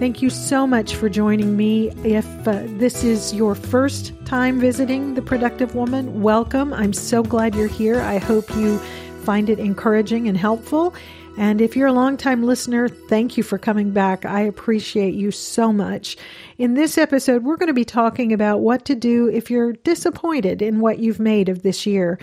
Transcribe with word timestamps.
Thank 0.00 0.22
you 0.22 0.30
so 0.30 0.66
much 0.66 0.94
for 0.94 1.10
joining 1.10 1.58
me. 1.58 1.90
If 2.04 2.26
uh, 2.48 2.62
this 2.78 3.04
is 3.04 3.34
your 3.34 3.54
first 3.54 4.14
time 4.24 4.58
visiting 4.58 5.12
The 5.12 5.20
Productive 5.20 5.74
Woman, 5.74 6.22
welcome. 6.22 6.72
I'm 6.72 6.94
so 6.94 7.22
glad 7.22 7.54
you're 7.54 7.68
here. 7.68 8.00
I 8.00 8.16
hope 8.16 8.48
you 8.56 8.78
find 9.24 9.50
it 9.50 9.58
encouraging 9.58 10.26
and 10.26 10.38
helpful. 10.38 10.94
And 11.36 11.60
if 11.60 11.76
you're 11.76 11.88
a 11.88 11.92
longtime 11.92 12.44
listener, 12.44 12.88
thank 12.88 13.36
you 13.36 13.42
for 13.42 13.58
coming 13.58 13.90
back. 13.90 14.24
I 14.24 14.40
appreciate 14.40 15.12
you 15.12 15.30
so 15.30 15.70
much. 15.70 16.16
In 16.56 16.72
this 16.72 16.96
episode, 16.96 17.44
we're 17.44 17.58
going 17.58 17.66
to 17.66 17.74
be 17.74 17.84
talking 17.84 18.32
about 18.32 18.60
what 18.60 18.86
to 18.86 18.94
do 18.94 19.28
if 19.28 19.50
you're 19.50 19.74
disappointed 19.74 20.62
in 20.62 20.80
what 20.80 20.98
you've 20.98 21.20
made 21.20 21.50
of 21.50 21.60
this 21.60 21.84
year. 21.84 22.18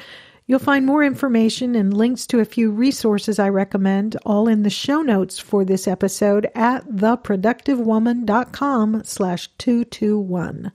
You'll 0.50 0.60
find 0.60 0.86
more 0.86 1.04
information 1.04 1.76
and 1.76 1.94
links 1.94 2.26
to 2.28 2.40
a 2.40 2.46
few 2.46 2.72
resources 2.72 3.38
I 3.38 3.50
recommend 3.50 4.16
all 4.26 4.48
in 4.48 4.64
the 4.64 4.70
show 4.70 5.02
notes 5.02 5.38
for 5.38 5.66
this 5.66 5.90
episode 5.90 6.50
at 6.55 6.88
theproductivewoman.com 6.88 9.02
slash 9.04 9.50
221. 9.58 10.72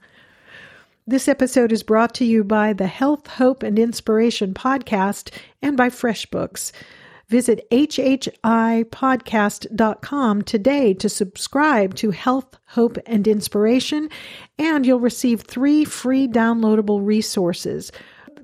This 1.07 1.27
episode 1.27 1.71
is 1.71 1.81
brought 1.81 2.13
to 2.15 2.23
you 2.23 2.43
by 2.43 2.73
the 2.73 2.85
Health, 2.85 3.25
Hope, 3.25 3.63
and 3.63 3.79
Inspiration 3.79 4.53
podcast 4.53 5.31
and 5.63 5.75
by 5.75 5.89
FreshBooks. 5.89 6.71
Visit 7.29 7.67
hhipodcast.com 7.71 10.41
today 10.43 10.93
to 10.93 11.09
subscribe 11.09 11.95
to 11.95 12.11
Health, 12.11 12.59
Hope, 12.67 12.99
and 13.07 13.27
Inspiration, 13.27 14.09
and 14.59 14.85
you'll 14.85 14.99
receive 14.99 15.41
three 15.41 15.83
free 15.83 16.27
downloadable 16.27 17.03
resources– 17.03 17.91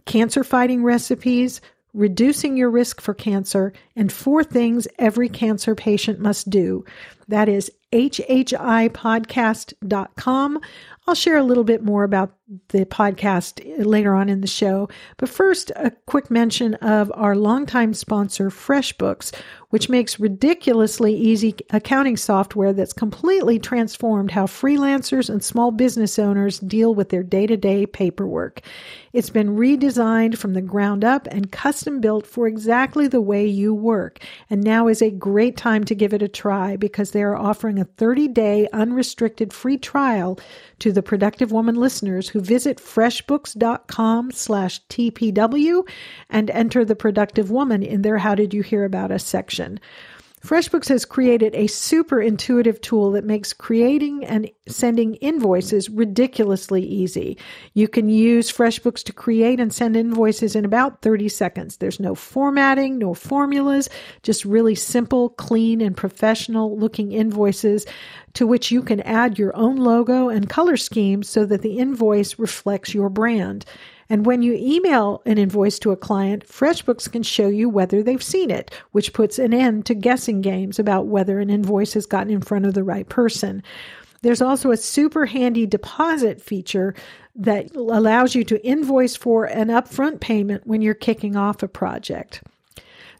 cancer 0.09 0.43
fighting 0.43 0.83
recipes, 0.83 1.61
reducing 1.93 2.57
your 2.57 2.71
risk 2.71 2.99
for 2.99 3.13
cancer, 3.13 3.71
and 3.95 4.11
four 4.11 4.43
things 4.43 4.87
every 4.97 5.29
cancer 5.29 5.75
patient 5.75 6.19
must 6.19 6.49
do. 6.49 6.83
That 7.27 7.47
is 7.47 7.71
hhipodcast.com. 7.91 10.59
I'll 11.07 11.15
share 11.15 11.37
a 11.37 11.43
little 11.43 11.63
bit 11.63 11.83
more 11.83 12.03
about 12.03 12.35
the 12.69 12.85
podcast 12.85 13.61
later 13.83 14.13
on 14.13 14.29
in 14.29 14.41
the 14.41 14.47
show. 14.47 14.89
But 15.17 15.29
first, 15.29 15.71
a 15.75 15.91
quick 16.05 16.29
mention 16.29 16.75
of 16.75 17.11
our 17.15 17.35
longtime 17.35 17.93
sponsor, 17.93 18.49
FreshBooks, 18.49 19.33
which 19.69 19.89
makes 19.89 20.19
ridiculously 20.19 21.15
easy 21.15 21.55
accounting 21.71 22.17
software 22.17 22.73
that's 22.73 22.93
completely 22.93 23.59
transformed 23.59 24.31
how 24.31 24.45
freelancers 24.45 25.29
and 25.29 25.43
small 25.43 25.71
business 25.71 26.17
owners 26.17 26.59
deal 26.59 26.95
with 26.95 27.09
their 27.09 27.23
day 27.23 27.45
to 27.45 27.57
day 27.57 27.85
paperwork. 27.85 28.61
It's 29.13 29.29
been 29.29 29.55
redesigned 29.55 30.37
from 30.37 30.53
the 30.53 30.61
ground 30.61 31.03
up 31.03 31.27
and 31.31 31.51
custom 31.51 32.01
built 32.01 32.27
for 32.27 32.47
exactly 32.47 33.07
the 33.07 33.21
way 33.21 33.45
you 33.45 33.73
work. 33.73 34.23
And 34.49 34.63
now 34.63 34.87
is 34.87 35.01
a 35.01 35.11
great 35.11 35.57
time 35.57 35.83
to 35.85 35.95
give 35.95 36.13
it 36.13 36.21
a 36.21 36.27
try 36.27 36.75
because 36.75 37.11
they 37.11 37.23
are 37.23 37.35
offering 37.35 37.78
a 37.79 37.85
30 37.85 38.27
day 38.29 38.67
unrestricted 38.73 39.53
free 39.53 39.77
trial 39.77 40.39
to 40.79 40.91
the 40.91 41.03
Productive 41.03 41.51
Woman 41.51 41.75
listeners 41.75 42.29
who 42.29 42.41
visit 42.41 42.77
freshbooks.com 42.77 44.31
slash 44.31 44.81
TPW 44.87 45.87
and 46.29 46.49
enter 46.49 46.83
the 46.83 46.95
productive 46.95 47.51
woman 47.51 47.83
in 47.83 48.01
their 48.01 48.17
How 48.17 48.35
Did 48.35 48.53
You 48.53 48.63
Hear 48.63 48.83
About 48.83 49.11
Us 49.11 49.23
section. 49.23 49.79
FreshBooks 50.41 50.87
has 50.87 51.03
created 51.03 51.53
a 51.53 51.67
super 51.67 52.21
intuitive 52.21 52.79
tool 52.79 53.11
that 53.11 53.25
makes 53.25 53.51
creating 53.51 54.23
and 54.23 54.49
sending 54.67 55.15
invoices 55.15 55.89
ridiculously 55.89 56.81
easy. 56.81 57.37
You 57.73 57.89
can 57.89 58.07
use 58.07 58.51
FreshBooks 58.51 59.03
to 59.03 59.13
create 59.13 59.59
and 59.59 59.73
send 59.73 59.97
invoices 59.97 60.55
in 60.55 60.63
about 60.63 61.01
30 61.01 61.27
seconds. 61.27 61.77
There's 61.77 61.99
no 61.99 62.15
formatting, 62.15 62.97
no 62.97 63.13
formulas, 63.13 63.89
just 64.23 64.45
really 64.45 64.75
simple, 64.75 65.29
clean, 65.31 65.81
and 65.81 65.95
professional 65.95 66.77
looking 66.77 67.11
invoices 67.11 67.85
to 68.33 68.47
which 68.47 68.71
you 68.71 68.81
can 68.81 69.01
add 69.01 69.37
your 69.37 69.55
own 69.57 69.75
logo 69.75 70.29
and 70.29 70.49
color 70.49 70.77
scheme 70.77 71.21
so 71.21 71.45
that 71.45 71.61
the 71.61 71.79
invoice 71.79 72.39
reflects 72.39 72.93
your 72.93 73.09
brand. 73.09 73.65
And 74.09 74.25
when 74.25 74.41
you 74.41 74.53
email 74.53 75.21
an 75.25 75.37
invoice 75.37 75.77
to 75.79 75.91
a 75.91 75.97
client, 75.97 76.47
FreshBooks 76.47 77.11
can 77.11 77.21
show 77.21 77.47
you 77.47 77.69
whether 77.69 78.01
they've 78.01 78.23
seen 78.23 78.49
it, 78.49 78.71
which 78.91 79.13
puts 79.13 79.37
an 79.37 79.53
end 79.53 79.85
to 79.85 79.93
guessing 79.93 80.41
games 80.41 80.79
about 80.79 81.05
whether 81.05 81.39
an 81.39 81.51
invoice 81.51 81.93
has 81.93 82.07
gotten 82.07 82.33
in 82.33 82.41
front 82.41 82.65
of 82.65 82.73
the 82.73 82.83
right 82.83 83.07
person. 83.07 83.61
There's 84.21 84.41
also 84.41 84.71
a 84.71 84.77
super 84.77 85.25
handy 85.25 85.65
deposit 85.65 86.41
feature 86.41 86.95
that 87.35 87.73
allows 87.75 88.35
you 88.35 88.43
to 88.45 88.65
invoice 88.65 89.15
for 89.15 89.45
an 89.45 89.67
upfront 89.67 90.19
payment 90.19 90.65
when 90.65 90.81
you're 90.81 90.93
kicking 90.95 91.35
off 91.35 91.63
a 91.63 91.67
project. 91.67 92.41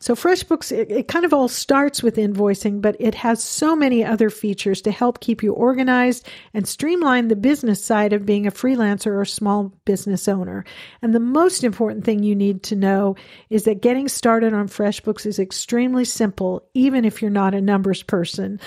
So 0.01 0.15
FreshBooks, 0.15 0.71
it, 0.71 0.89
it, 0.89 1.07
kind 1.09 1.25
of 1.25 1.33
all 1.33 1.49
starts 1.49 2.01
with 2.01 2.15
invoicing, 2.15 2.81
but 2.81 2.95
it 2.99 3.13
has 3.15 3.43
so 3.43 3.75
many 3.75 4.03
other 4.03 4.29
features 4.29 4.81
to 4.83 4.91
help 4.91 5.19
keep 5.19 5.43
you 5.43 5.51
organized 5.51 6.25
and 6.53 6.65
streamline 6.65 7.27
the 7.27 7.35
business 7.35 7.83
side 7.83 8.13
of 8.13 8.25
being 8.25 8.47
a 8.47 8.51
freelancer 8.51 9.19
or 9.19 9.25
small 9.25 9.73
business 9.83 10.29
owner. 10.29 10.63
And 11.01 11.13
the 11.13 11.19
most 11.19 11.65
important 11.65 12.05
thing 12.05 12.23
you 12.23 12.33
need 12.33 12.63
to 12.63 12.77
know 12.77 13.17
is 13.49 13.65
that 13.65 13.81
getting 13.81 14.07
started 14.07 14.53
on 14.53 14.69
FreshBooks 14.69 15.25
is 15.25 15.37
extremely 15.37 16.05
simple, 16.05 16.63
even 16.73 17.03
if 17.03 17.21
you're 17.21 17.29
not 17.29 17.53
a 17.53 17.59
numbers 17.59 18.01
person. 18.01 18.61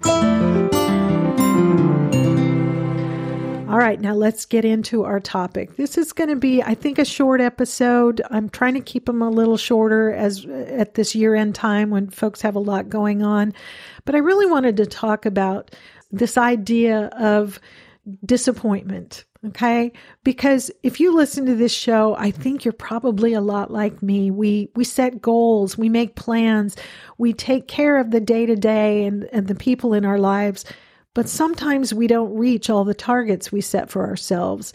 All 3.69 3.79
right, 3.79 4.01
now 4.01 4.15
let's 4.15 4.47
get 4.47 4.65
into 4.65 5.03
our 5.03 5.19
topic. 5.19 5.77
This 5.77 5.99
is 5.99 6.13
going 6.13 6.31
to 6.31 6.37
be, 6.37 6.63
I 6.63 6.75
think, 6.75 7.01
a 7.01 7.05
short 7.05 7.41
episode. 7.41 8.23
I'm 8.31 8.49
trying 8.49 8.75
to 8.75 8.81
keep 8.81 9.07
them 9.07 9.21
a 9.21 9.29
little 9.29 9.57
shorter 9.57 10.13
as 10.13 10.47
at 10.47 10.95
this 10.95 11.17
year-end 11.17 11.57
time 11.57 11.91
when 11.91 12.09
folks 12.09 12.41
have 12.43 12.55
a 12.55 12.61
lot 12.61 12.89
going 12.89 13.25
on. 13.25 13.53
But 14.05 14.15
I 14.15 14.19
really 14.19 14.47
wanted 14.47 14.77
to 14.77 14.87
talk 14.87 15.27
about 15.27 15.75
this 16.13 16.39
idea 16.39 17.07
of 17.19 17.59
disappointment. 18.25 19.25
Okay. 19.45 19.93
Because 20.23 20.71
if 20.83 21.01
you 21.01 21.15
listen 21.15 21.45
to 21.47 21.55
this 21.55 21.73
show, 21.73 22.17
I 22.17 22.31
think 22.31 22.65
you're 22.65 22.73
probably 22.73 23.33
a 23.33 23.41
lot 23.41 23.73
like 23.73 24.03
me. 24.03 24.31
We, 24.31 24.71
we 24.75 24.85
set 24.85 25.21
goals, 25.21 25.77
we 25.77 25.89
make 25.89 26.17
plans, 26.17 26.77
we 27.19 27.33
take 27.33 27.69
care 27.69 27.99
of 27.99 28.11
the 28.11 28.21
day 28.21 28.47
to 28.47 28.57
day 28.57 29.05
and, 29.05 29.29
and 29.33 29.47
the 29.49 29.55
people 29.55 29.93
in 29.93 30.05
our 30.05 30.19
lives. 30.19 30.65
But 31.17 31.31
sometimes 31.31 31.95
we 31.95 32.09
don't 32.09 32.37
reach 32.37 32.69
all 32.69 32.85
the 32.85 32.93
targets 32.93 33.51
we 33.51 33.63
set 33.63 33.89
for 33.89 34.07
ourselves. 34.07 34.75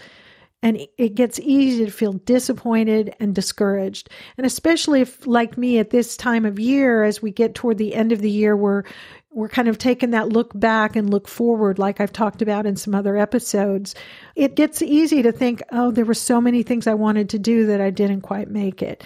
And 0.63 0.87
it 0.97 1.13
gets 1.13 1.39
easy 1.39 1.85
to 1.85 1.91
feel 1.91 2.13
disappointed 2.13 3.15
and 3.19 3.35
discouraged. 3.35 4.09
And 4.37 4.45
especially 4.47 5.01
if, 5.01 5.27
like 5.27 5.55
me, 5.55 5.77
at 5.77 5.91
this 5.91 6.17
time 6.17 6.43
of 6.45 6.59
year, 6.59 7.03
as 7.03 7.21
we 7.21 7.29
get 7.29 7.53
toward 7.53 7.77
the 7.77 7.93
end 7.93 8.11
of 8.11 8.21
the 8.21 8.29
year, 8.29 8.57
we're, 8.57 8.85
we're 9.29 9.49
kind 9.49 9.67
of 9.67 9.77
taking 9.77 10.09
that 10.11 10.29
look 10.29 10.51
back 10.59 10.95
and 10.95 11.11
look 11.11 11.27
forward, 11.27 11.77
like 11.77 12.01
I've 12.01 12.11
talked 12.11 12.41
about 12.41 12.65
in 12.65 12.75
some 12.75 12.95
other 12.95 13.17
episodes. 13.17 13.93
It 14.35 14.55
gets 14.55 14.81
easy 14.81 15.21
to 15.21 15.31
think, 15.31 15.61
oh, 15.71 15.91
there 15.91 16.05
were 16.05 16.15
so 16.15 16.41
many 16.41 16.63
things 16.63 16.87
I 16.87 16.95
wanted 16.95 17.29
to 17.29 17.39
do 17.39 17.67
that 17.67 17.81
I 17.81 17.91
didn't 17.91 18.21
quite 18.21 18.49
make 18.49 18.81
it. 18.81 19.03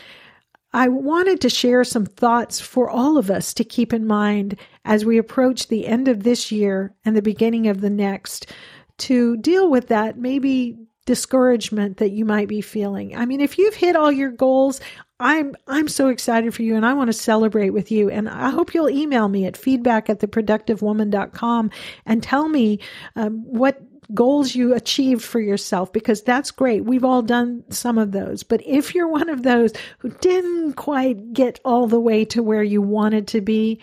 I 0.75 0.89
wanted 0.89 1.39
to 1.39 1.49
share 1.49 1.85
some 1.85 2.05
thoughts 2.05 2.59
for 2.59 2.89
all 2.89 3.17
of 3.17 3.31
us 3.31 3.53
to 3.53 3.63
keep 3.63 3.93
in 3.93 4.05
mind 4.05 4.59
as 4.83 5.05
we 5.05 5.17
approach 5.17 5.69
the 5.69 5.87
end 5.87 6.09
of 6.09 6.23
this 6.23 6.51
year 6.51 6.93
and 7.05 7.15
the 7.15 7.21
beginning 7.21 7.67
of 7.67 7.79
the 7.79 7.89
next 7.89 8.51
to 8.97 9.37
deal 9.37 9.69
with 9.69 9.87
that 9.87 10.17
maybe 10.17 10.77
discouragement 11.05 11.95
that 11.97 12.11
you 12.11 12.25
might 12.25 12.49
be 12.49 12.59
feeling. 12.59 13.15
I 13.15 13.25
mean, 13.25 13.39
if 13.39 13.57
you've 13.57 13.75
hit 13.75 13.95
all 13.95 14.11
your 14.11 14.31
goals, 14.31 14.81
I'm 15.17 15.55
I'm 15.65 15.87
so 15.87 16.09
excited 16.09 16.53
for 16.53 16.63
you 16.63 16.75
and 16.75 16.85
I 16.85 16.93
want 16.93 17.07
to 17.07 17.13
celebrate 17.13 17.69
with 17.69 17.89
you. 17.89 18.09
And 18.09 18.27
I 18.27 18.49
hope 18.49 18.73
you'll 18.73 18.89
email 18.89 19.29
me 19.29 19.45
at 19.45 19.55
feedback 19.55 20.09
at 20.09 20.19
theproductivewoman.com 20.19 21.71
and 22.05 22.21
tell 22.21 22.49
me 22.49 22.79
um, 23.15 23.45
what 23.45 23.81
goals 24.13 24.55
you 24.55 24.73
achieved 24.73 25.23
for 25.23 25.39
yourself 25.39 25.91
because 25.91 26.21
that's 26.21 26.51
great. 26.51 26.85
We've 26.85 27.03
all 27.03 27.21
done 27.21 27.63
some 27.69 27.97
of 27.97 28.11
those. 28.11 28.43
But 28.43 28.65
if 28.65 28.93
you're 28.93 29.07
one 29.07 29.29
of 29.29 29.43
those 29.43 29.73
who 29.99 30.09
didn't 30.09 30.73
quite 30.73 31.33
get 31.33 31.59
all 31.65 31.87
the 31.87 31.99
way 31.99 32.25
to 32.25 32.43
where 32.43 32.63
you 32.63 32.81
wanted 32.81 33.27
to 33.29 33.41
be, 33.41 33.79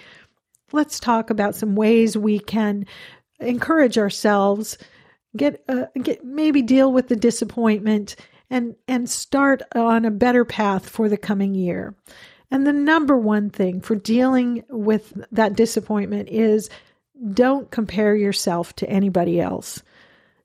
let's 0.73 1.01
talk 1.01 1.31
about 1.31 1.55
some 1.55 1.75
ways 1.75 2.17
we 2.17 2.39
can 2.39 2.87
encourage 3.41 3.99
ourselves, 3.99 4.79
get 5.37 5.65
uh, 5.69 5.87
get 6.01 6.25
maybe 6.25 6.63
deal 6.63 6.93
with 6.93 7.09
the 7.09 7.17
disappointment 7.17 8.17
and 8.51 8.77
and 8.87 9.09
start 9.09 9.63
on 9.75 10.05
a 10.05 10.11
better 10.11 10.45
path 10.45 10.89
for 10.89 11.09
the 11.09 11.17
coming 11.17 11.55
year. 11.55 11.95
And 12.51 12.67
the 12.67 12.73
number 12.73 13.17
one 13.17 13.49
thing 13.49 13.81
for 13.81 13.95
dealing 13.95 14.63
with 14.69 15.13
that 15.33 15.57
disappointment 15.57 16.29
is 16.29 16.69
don't 17.33 17.71
compare 17.71 18.15
yourself 18.15 18.75
to 18.77 18.91
anybody 18.91 19.41
else. 19.41 19.83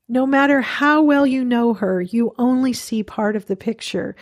No 0.10 0.26
matter 0.26 0.62
how 0.62 1.02
well 1.02 1.28
you 1.28 1.44
know 1.44 1.74
her, 1.74 2.02
you 2.02 2.34
only 2.38 2.74
see 2.74 3.04
part 3.04 3.36
of 3.36 3.46
the 3.48 3.56
picture 3.56 4.16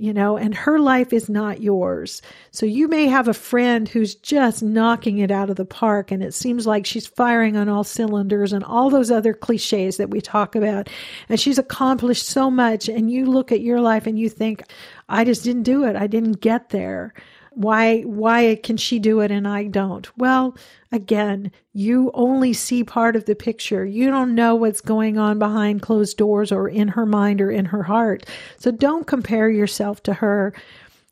you 0.00 0.14
know, 0.14 0.38
and 0.38 0.54
her 0.54 0.78
life 0.78 1.12
is 1.12 1.28
not 1.28 1.60
yours. 1.60 2.22
So 2.52 2.64
you 2.64 2.88
may 2.88 3.06
have 3.06 3.28
a 3.28 3.34
friend 3.34 3.86
who's 3.86 4.14
just 4.14 4.62
knocking 4.62 5.18
it 5.18 5.30
out 5.30 5.50
of 5.50 5.56
the 5.56 5.66
park 5.66 6.10
and 6.10 6.22
it 6.22 6.32
seems 6.32 6.66
like 6.66 6.86
she's 6.86 7.06
firing 7.06 7.54
on 7.54 7.68
all 7.68 7.84
cylinders 7.84 8.54
and 8.54 8.64
all 8.64 8.88
those 8.88 9.10
other 9.10 9.34
cliches 9.34 9.98
that 9.98 10.08
we 10.08 10.22
talk 10.22 10.56
about. 10.56 10.88
And 11.28 11.38
she's 11.38 11.58
accomplished 11.58 12.24
so 12.24 12.50
much. 12.50 12.88
And 12.88 13.12
you 13.12 13.26
look 13.26 13.52
at 13.52 13.60
your 13.60 13.82
life 13.82 14.06
and 14.06 14.18
you 14.18 14.30
think, 14.30 14.62
I 15.10 15.22
just 15.22 15.44
didn't 15.44 15.64
do 15.64 15.84
it. 15.84 15.96
I 15.96 16.06
didn't 16.06 16.40
get 16.40 16.70
there. 16.70 17.12
Why, 17.52 18.02
why 18.02 18.58
can 18.62 18.76
she 18.76 18.98
do 18.98 19.20
it 19.20 19.30
and 19.30 19.46
I 19.46 19.64
don't? 19.64 20.16
Well, 20.18 20.56
again, 20.92 21.50
you 21.72 22.10
only 22.14 22.52
see 22.52 22.84
part 22.84 23.16
of 23.16 23.24
the 23.24 23.34
picture. 23.34 23.84
You 23.84 24.10
don't 24.10 24.34
know 24.34 24.54
what's 24.54 24.80
going 24.80 25.18
on 25.18 25.38
behind 25.38 25.82
closed 25.82 26.16
doors 26.16 26.52
or 26.52 26.68
in 26.68 26.88
her 26.88 27.06
mind 27.06 27.40
or 27.40 27.50
in 27.50 27.66
her 27.66 27.82
heart. 27.82 28.26
So 28.58 28.70
don't 28.70 29.06
compare 29.06 29.50
yourself 29.50 30.02
to 30.04 30.14
her. 30.14 30.54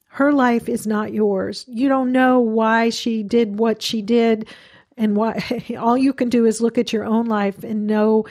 Her 0.08 0.32
life 0.32 0.68
is 0.68 0.86
not 0.86 1.12
yours. 1.12 1.64
You 1.68 1.88
don't 1.88 2.12
know 2.12 2.40
why 2.40 2.90
she 2.90 3.22
did 3.22 3.58
what 3.58 3.82
she 3.82 4.02
did 4.02 4.48
and 4.96 5.16
why 5.16 5.64
all 5.78 5.96
you 5.96 6.12
can 6.12 6.28
do 6.28 6.44
is 6.44 6.60
look 6.60 6.76
at 6.76 6.92
your 6.92 7.04
own 7.04 7.26
life 7.26 7.64
and 7.64 7.86
know 7.86 8.26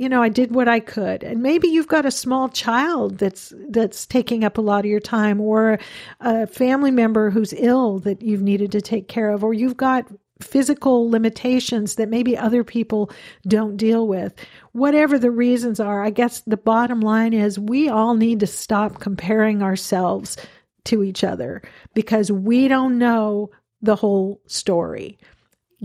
you 0.00 0.08
know, 0.08 0.22
I 0.22 0.30
did 0.30 0.54
what 0.54 0.66
I 0.66 0.80
could. 0.80 1.22
And 1.22 1.42
maybe 1.42 1.68
you've 1.68 1.86
got 1.86 2.06
a 2.06 2.10
small 2.10 2.48
child 2.48 3.18
that's 3.18 3.52
that's 3.68 4.06
taking 4.06 4.44
up 4.44 4.56
a 4.56 4.62
lot 4.62 4.86
of 4.86 4.90
your 4.90 4.98
time 4.98 5.42
or 5.42 5.78
a 6.20 6.46
family 6.46 6.90
member 6.90 7.28
who's 7.28 7.52
ill 7.52 7.98
that 7.98 8.22
you've 8.22 8.40
needed 8.40 8.72
to 8.72 8.80
take 8.80 9.08
care 9.08 9.28
of 9.28 9.44
or 9.44 9.52
you've 9.52 9.76
got 9.76 10.06
physical 10.40 11.10
limitations 11.10 11.96
that 11.96 12.08
maybe 12.08 12.34
other 12.34 12.64
people 12.64 13.10
don't 13.46 13.76
deal 13.76 14.08
with. 14.08 14.34
Whatever 14.72 15.18
the 15.18 15.30
reasons 15.30 15.80
are, 15.80 16.02
I 16.02 16.08
guess 16.08 16.40
the 16.46 16.56
bottom 16.56 17.02
line 17.02 17.34
is 17.34 17.58
we 17.58 17.90
all 17.90 18.14
need 18.14 18.40
to 18.40 18.46
stop 18.46 19.00
comparing 19.00 19.62
ourselves 19.62 20.38
to 20.84 21.04
each 21.04 21.22
other 21.22 21.60
because 21.92 22.32
we 22.32 22.68
don't 22.68 22.96
know 22.96 23.50
the 23.82 23.96
whole 23.96 24.40
story 24.46 25.18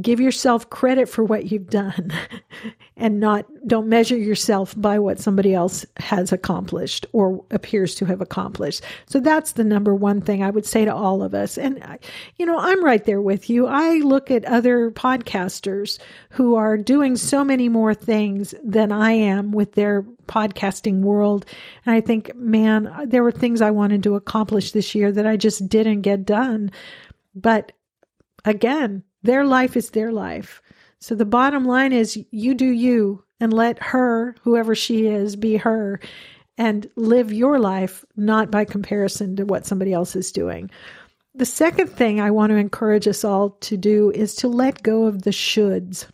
give 0.01 0.19
yourself 0.19 0.69
credit 0.69 1.07
for 1.07 1.23
what 1.23 1.51
you've 1.51 1.69
done 1.69 2.11
and 2.97 3.19
not 3.19 3.45
don't 3.65 3.87
measure 3.87 4.17
yourself 4.17 4.73
by 4.77 4.99
what 4.99 5.19
somebody 5.19 5.53
else 5.53 5.85
has 5.97 6.31
accomplished 6.33 7.05
or 7.13 7.43
appears 7.51 7.95
to 7.95 8.05
have 8.05 8.19
accomplished. 8.19 8.83
So 9.05 9.19
that's 9.19 9.53
the 9.53 9.63
number 9.63 9.95
one 9.95 10.21
thing 10.21 10.43
i 10.43 10.49
would 10.49 10.65
say 10.65 10.85
to 10.85 10.93
all 10.93 11.23
of 11.23 11.33
us. 11.33 11.57
And 11.57 11.81
you 12.37 12.45
know 12.45 12.57
i'm 12.57 12.83
right 12.83 13.05
there 13.05 13.21
with 13.21 13.49
you. 13.49 13.67
I 13.67 13.95
look 13.99 14.29
at 14.29 14.43
other 14.45 14.91
podcasters 14.91 15.97
who 16.29 16.55
are 16.55 16.77
doing 16.77 17.15
so 17.15 17.43
many 17.43 17.69
more 17.69 17.93
things 17.93 18.53
than 18.63 18.91
i 18.91 19.11
am 19.11 19.51
with 19.51 19.73
their 19.73 20.03
podcasting 20.27 21.01
world. 21.01 21.45
And 21.85 21.95
i 21.95 22.01
think 22.01 22.35
man 22.35 22.93
there 23.05 23.23
were 23.23 23.31
things 23.31 23.61
i 23.61 23.71
wanted 23.71 24.03
to 24.03 24.15
accomplish 24.15 24.71
this 24.71 24.93
year 24.93 25.11
that 25.13 25.25
i 25.25 25.37
just 25.37 25.69
didn't 25.69 26.01
get 26.01 26.25
done. 26.25 26.71
But 27.33 27.71
again 28.43 29.03
their 29.25 29.45
life 29.45 29.75
is 29.75 29.89
their 29.91 30.11
life. 30.11 30.61
So 30.99 31.15
the 31.15 31.25
bottom 31.25 31.65
line 31.65 31.93
is 31.93 32.23
you 32.31 32.53
do 32.53 32.65
you 32.65 33.23
and 33.39 33.53
let 33.53 33.81
her, 33.83 34.35
whoever 34.41 34.75
she 34.75 35.07
is, 35.07 35.35
be 35.35 35.57
her 35.57 35.99
and 36.57 36.89
live 36.95 37.33
your 37.33 37.59
life, 37.59 38.05
not 38.15 38.49
by 38.49 38.63
comparison 38.65 39.35
to 39.35 39.45
what 39.45 39.65
somebody 39.65 39.91
else 39.91 40.15
is 40.15 40.31
doing. 40.31 40.69
The 41.33 41.45
second 41.45 41.87
thing 41.87 42.21
I 42.21 42.31
want 42.31 42.51
to 42.51 42.55
encourage 42.55 43.07
us 43.09 43.25
all 43.25 43.51
to 43.61 43.75
do 43.75 44.09
is 44.11 44.35
to 44.35 44.47
let 44.47 44.83
go 44.83 45.05
of 45.05 45.23
the 45.23 45.31
shoulds. 45.31 46.07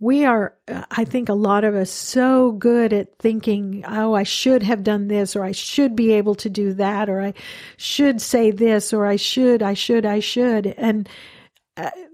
We 0.00 0.24
are, 0.24 0.54
I 0.90 1.04
think, 1.04 1.28
a 1.28 1.34
lot 1.34 1.64
of 1.64 1.74
us 1.74 1.90
so 1.90 2.52
good 2.52 2.92
at 2.92 3.18
thinking, 3.18 3.84
oh, 3.86 4.14
I 4.14 4.22
should 4.22 4.62
have 4.62 4.82
done 4.82 5.08
this, 5.08 5.34
or 5.34 5.44
I 5.44 5.52
should 5.52 5.96
be 5.96 6.12
able 6.12 6.34
to 6.36 6.50
do 6.50 6.74
that, 6.74 7.08
or 7.08 7.20
I 7.20 7.34
should 7.78 8.20
say 8.20 8.50
this, 8.50 8.92
or 8.92 9.06
I 9.06 9.16
should, 9.16 9.62
I 9.62 9.74
should, 9.74 10.06
I 10.06 10.20
should. 10.20 10.66
And 10.66 11.08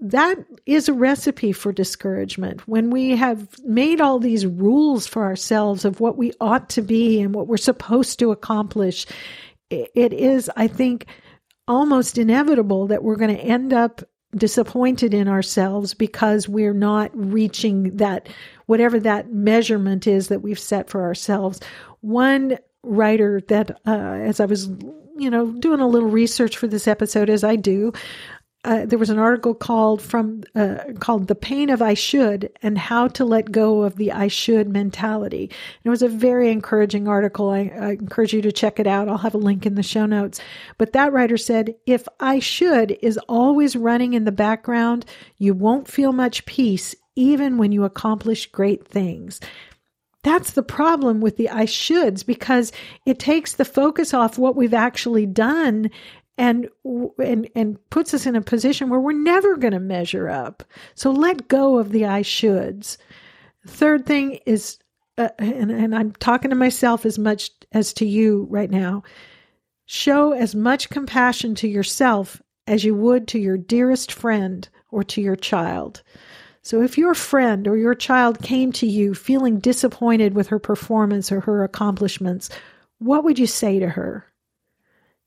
that 0.01 0.37
is 0.65 0.89
a 0.89 0.93
recipe 0.93 1.51
for 1.51 1.71
discouragement. 1.71 2.67
When 2.67 2.89
we 2.89 3.15
have 3.15 3.47
made 3.63 4.01
all 4.01 4.19
these 4.19 4.45
rules 4.45 5.07
for 5.07 5.23
ourselves 5.23 5.85
of 5.85 5.99
what 5.99 6.17
we 6.17 6.33
ought 6.39 6.69
to 6.71 6.81
be 6.81 7.21
and 7.21 7.33
what 7.33 7.47
we're 7.47 7.57
supposed 7.57 8.19
to 8.19 8.31
accomplish, 8.31 9.05
it 9.69 10.13
is, 10.13 10.49
I 10.55 10.67
think, 10.67 11.07
almost 11.67 12.17
inevitable 12.17 12.87
that 12.87 13.03
we're 13.03 13.15
going 13.15 13.35
to 13.35 13.43
end 13.43 13.73
up 13.73 14.01
disappointed 14.35 15.13
in 15.13 15.27
ourselves 15.27 15.93
because 15.93 16.47
we're 16.47 16.73
not 16.73 17.11
reaching 17.13 17.95
that, 17.97 18.29
whatever 18.65 18.99
that 18.99 19.33
measurement 19.33 20.05
is 20.07 20.27
that 20.27 20.41
we've 20.41 20.59
set 20.59 20.89
for 20.89 21.01
ourselves. 21.03 21.59
One 22.01 22.57
writer 22.83 23.41
that, 23.47 23.71
uh, 23.85 23.91
as 23.91 24.39
I 24.39 24.45
was 24.45 24.69
you 25.17 25.29
know, 25.29 25.51
doing 25.51 25.79
a 25.79 25.87
little 25.87 26.09
research 26.09 26.57
for 26.57 26.67
this 26.67 26.87
episode 26.87 27.29
as 27.29 27.43
I 27.43 27.55
do, 27.55 27.91
uh, 28.67 28.85
there 28.85 28.99
was 28.99 29.09
an 29.09 29.17
article 29.17 29.55
called 29.55 30.01
from 30.01 30.43
uh, 30.53 30.75
called 30.99 31.27
"The 31.27 31.35
Pain 31.35 31.69
of 31.69 31.81
I 31.81 31.93
Should" 31.93 32.51
and 32.61 32.77
how 32.77 33.07
to 33.07 33.23
let 33.23 33.49
go 33.49 33.83
of 33.83 33.95
the 33.95 34.11
I 34.11 34.27
should 34.27 34.67
mentality. 34.67 35.43
And 35.43 35.85
it 35.85 35.89
was 35.89 36.01
a 36.01 36.09
very 36.09 36.51
encouraging 36.51 37.07
article. 37.07 37.49
I, 37.49 37.71
I 37.79 37.91
encourage 37.91 38.33
you 38.33 38.41
to 38.41 38.51
check 38.51 38.77
it 38.77 38.85
out. 38.85 39.07
I'll 39.07 39.19
have 39.19 39.33
a 39.33 39.39
link 39.39 39.65
in 39.65 39.75
the 39.75 39.83
show 39.83 40.05
notes. 40.05 40.41
But 40.77 40.91
that 40.91 41.13
writer 41.13 41.37
said, 41.37 41.75
"If 41.85 42.09
I 42.19 42.39
should 42.39 42.97
is 43.01 43.17
always 43.29 43.77
running 43.77 44.13
in 44.13 44.25
the 44.25 44.33
background, 44.33 45.05
you 45.37 45.53
won't 45.53 45.87
feel 45.87 46.11
much 46.11 46.45
peace, 46.45 46.93
even 47.15 47.57
when 47.57 47.71
you 47.71 47.85
accomplish 47.85 48.51
great 48.51 48.85
things." 48.85 49.39
That's 50.23 50.51
the 50.51 50.63
problem 50.63 51.21
with 51.21 51.37
the 51.37 51.49
I 51.49 51.65
shoulds 51.67 52.25
because 52.25 52.73
it 53.05 53.17
takes 53.17 53.53
the 53.53 53.63
focus 53.63 54.13
off 54.13 54.37
what 54.37 54.57
we've 54.57 54.73
actually 54.73 55.25
done 55.25 55.89
and 56.37 56.69
and 57.17 57.49
and 57.55 57.89
puts 57.89 58.13
us 58.13 58.25
in 58.25 58.35
a 58.35 58.41
position 58.41 58.89
where 58.89 58.99
we're 58.99 59.13
never 59.13 59.57
going 59.57 59.73
to 59.73 59.79
measure 59.79 60.29
up. 60.29 60.63
So 60.95 61.11
let 61.11 61.47
go 61.47 61.77
of 61.77 61.91
the 61.91 62.05
I 62.05 62.21
shoulds. 62.21 62.97
Third 63.65 64.05
thing 64.05 64.39
is, 64.45 64.77
uh, 65.17 65.29
and, 65.39 65.71
and 65.71 65.95
I'm 65.95 66.11
talking 66.13 66.49
to 66.49 66.55
myself 66.55 67.05
as 67.05 67.19
much 67.19 67.51
as 67.73 67.93
to 67.93 68.05
you 68.05 68.47
right 68.49 68.69
now. 68.69 69.03
Show 69.85 70.33
as 70.33 70.53
much 70.53 70.89
compassion 70.89 71.55
to 71.55 71.67
yourself 71.67 72.41
as 72.67 72.83
you 72.83 72.93
would 72.93 73.27
to 73.29 73.39
your 73.39 73.57
dearest 73.57 74.11
friend 74.11 74.67
or 74.91 75.03
to 75.05 75.21
your 75.21 75.35
child. 75.35 76.03
So 76.61 76.81
if 76.81 76.97
your 76.97 77.13
friend 77.13 77.67
or 77.67 77.77
your 77.77 77.95
child 77.95 78.41
came 78.41 78.73
to 78.73 78.85
you 78.85 79.13
feeling 79.13 79.59
disappointed 79.59 80.33
with 80.33 80.47
her 80.49 80.59
performance 80.59 81.31
or 81.31 81.39
her 81.39 81.63
accomplishments, 81.63 82.49
what 82.99 83.23
would 83.23 83.39
you 83.39 83.47
say 83.47 83.79
to 83.79 83.87
her? 83.87 84.25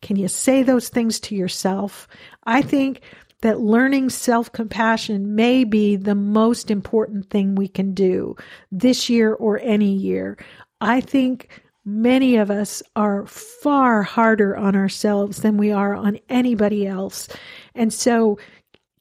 Can 0.03 0.17
you 0.17 0.29
say 0.29 0.63
those 0.63 0.89
things 0.89 1.21
to 1.21 1.35
yourself? 1.35 2.09
I 2.45 2.63
think 2.63 3.03
that 3.43 3.61
learning 3.61 4.11
self 4.11 4.53
compassion 4.53 5.35
may 5.35 5.65
be 5.65 5.97
the 5.97 6.15
most 6.15 6.71
important 6.71 7.31
thing 7.31 7.55
we 7.55 7.69
can 7.69 7.95
do 7.95 8.37
this 8.71 9.09
year 9.09 9.33
or 9.35 9.59
any 9.61 9.93
year. 9.93 10.39
I 10.81 11.01
think 11.01 11.49
many 11.85 12.37
of 12.37 12.51
us 12.51 12.83
are 12.97 13.27
far 13.27 14.03
harder 14.03 14.57
on 14.57 14.77
ourselves 14.77 15.39
than 15.39 15.57
we 15.57 15.73
are 15.73 15.95
on 15.95 16.19
anybody 16.29 16.87
else. 16.87 17.29
And 17.75 17.93
so, 17.93 18.39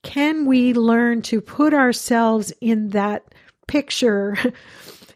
can 0.04 0.46
we 0.46 0.74
learn 0.74 1.22
to 1.24 1.42
put 1.42 1.74
ourselves 1.74 2.54
in 2.62 2.90
that 2.90 3.34
picture 3.68 4.38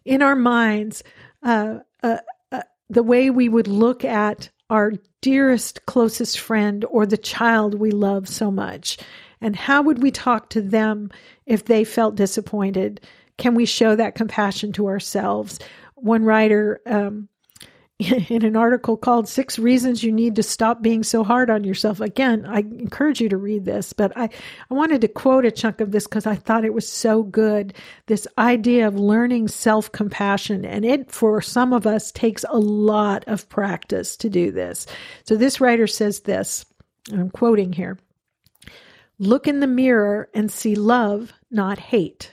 in 0.06 0.22
our 0.22 0.36
minds, 0.36 1.04
uh, 1.44 1.80
uh, 2.02 2.18
uh, 2.52 2.62
the 2.90 3.04
way 3.04 3.30
we 3.30 3.48
would 3.48 3.68
look 3.68 4.04
at 4.04 4.50
our 4.74 4.94
dearest, 5.22 5.86
closest 5.86 6.39
friend 6.39 6.84
or 6.89 7.06
the 7.06 7.15
child 7.15 7.75
we 7.75 7.92
love 7.92 8.27
so 8.27 8.50
much? 8.50 8.98
And 9.39 9.56
how 9.56 9.84
would 9.84 10.01
we 10.01 10.10
talk 10.10 10.50
to 10.50 10.62
them 10.62 11.12
if 11.46 11.65
they 11.65 11.84
felt 11.84 12.15
disappointed? 12.15 13.00
Can 13.38 13.53
we 13.53 13.68
show 13.68 13.96
that 13.96 14.15
compassion 14.15 14.74
to 14.74 14.88
ourselves? 14.88 15.60
One 15.94 16.25
writer 16.25 16.82
um, 16.88 17.30
in 18.00 18.43
an 18.43 18.55
article 18.55 18.97
called 18.97 19.27
Six 19.27 19.59
Reasons 19.59 20.03
You 20.03 20.12
Need 20.12 20.35
to 20.38 20.43
Stop 20.43 20.81
Being 20.81 21.03
So 21.03 21.23
Hard 21.23 21.50
on 21.50 21.63
Yourself. 21.63 22.00
Again, 22.01 22.45
I 22.45 22.59
encourage 22.59 23.21
you 23.21 23.29
to 23.29 23.38
read 23.38 23.65
this, 23.65 23.93
but 23.93 24.12
I, 24.17 24.29
I 24.69 24.73
wanted 24.73 25.01
to 25.01 25.07
quote 25.07 25.45
a 25.45 25.51
chunk 25.51 25.79
of 25.79 25.91
this 25.91 26.05
because 26.05 26.25
I 26.25 26.35
thought 26.35 26.65
it 26.65 26.73
was 26.73 26.89
so 26.89 27.23
good. 27.23 27.73
This 28.07 28.27
idea 28.38 28.88
of 28.88 28.95
learning 28.95 29.47
self 29.47 29.91
compassion. 29.91 30.65
And 30.65 30.83
it, 30.83 31.12
for 31.12 31.41
some 31.41 31.71
of 31.71 31.85
us, 31.85 32.12
takes 32.12 32.43
a 32.50 32.57
lot 32.57 33.23
of 33.27 33.47
practice 33.50 34.17
to 34.17 34.29
do 34.29 34.51
this. 34.51 34.88
So 35.25 35.35
this 35.35 35.62
writer 35.62 35.88
says 35.88 36.21
this, 36.21 36.65
I'm 37.12 37.29
quoting 37.29 37.73
here 37.73 38.00
Look 39.19 39.47
in 39.47 39.59
the 39.59 39.67
mirror 39.67 40.29
and 40.33 40.51
see 40.51 40.75
love, 40.75 41.31
not 41.51 41.77
hate. 41.77 42.31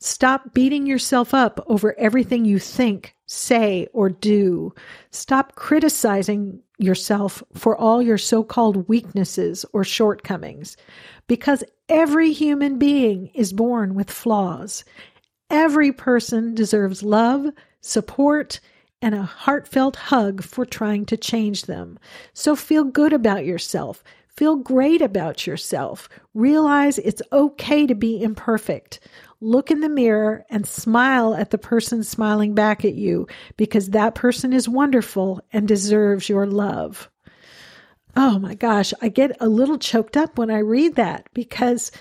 Stop 0.00 0.52
beating 0.52 0.86
yourself 0.86 1.34
up 1.34 1.64
over 1.66 1.98
everything 1.98 2.44
you 2.44 2.58
think, 2.58 3.14
say, 3.30 3.86
or 3.92 4.08
do. 4.08 4.74
Stop 5.12 5.54
criticizing 5.54 6.60
yourself 6.78 7.44
for 7.54 7.76
all 7.76 8.02
your 8.02 8.18
so 8.18 8.42
called 8.42 8.88
weaknesses 8.88 9.64
or 9.72 9.84
shortcomings. 9.84 10.76
Because 11.28 11.62
every 11.88 12.32
human 12.32 12.76
being 12.76 13.30
is 13.32 13.52
born 13.52 13.94
with 13.94 14.10
flaws. 14.10 14.84
Every 15.48 15.92
person 15.92 16.56
deserves 16.56 17.04
love, 17.04 17.46
support, 17.80 18.58
and 19.00 19.14
a 19.14 19.22
heartfelt 19.22 19.94
hug 19.94 20.42
for 20.42 20.66
trying 20.66 21.06
to 21.06 21.16
change 21.16 21.62
them. 21.62 22.00
So 22.34 22.56
feel 22.56 22.82
good 22.82 23.12
about 23.12 23.44
yourself. 23.44 24.02
Feel 24.28 24.56
great 24.56 25.02
about 25.02 25.46
yourself. 25.46 26.08
Realize 26.34 26.98
it's 26.98 27.22
okay 27.32 27.86
to 27.86 27.94
be 27.94 28.22
imperfect 28.22 29.00
look 29.40 29.70
in 29.70 29.80
the 29.80 29.88
mirror 29.88 30.44
and 30.50 30.66
smile 30.66 31.34
at 31.34 31.50
the 31.50 31.58
person 31.58 32.02
smiling 32.04 32.54
back 32.54 32.84
at 32.84 32.94
you 32.94 33.26
because 33.56 33.90
that 33.90 34.14
person 34.14 34.52
is 34.52 34.68
wonderful 34.68 35.40
and 35.52 35.66
deserves 35.66 36.28
your 36.28 36.46
love. 36.46 37.10
Oh 38.16 38.38
my 38.38 38.54
gosh, 38.54 38.92
I 39.00 39.08
get 39.08 39.36
a 39.40 39.48
little 39.48 39.78
choked 39.78 40.16
up 40.16 40.36
when 40.36 40.50
I 40.50 40.58
read 40.58 40.96
that 40.96 41.28
because 41.32 41.92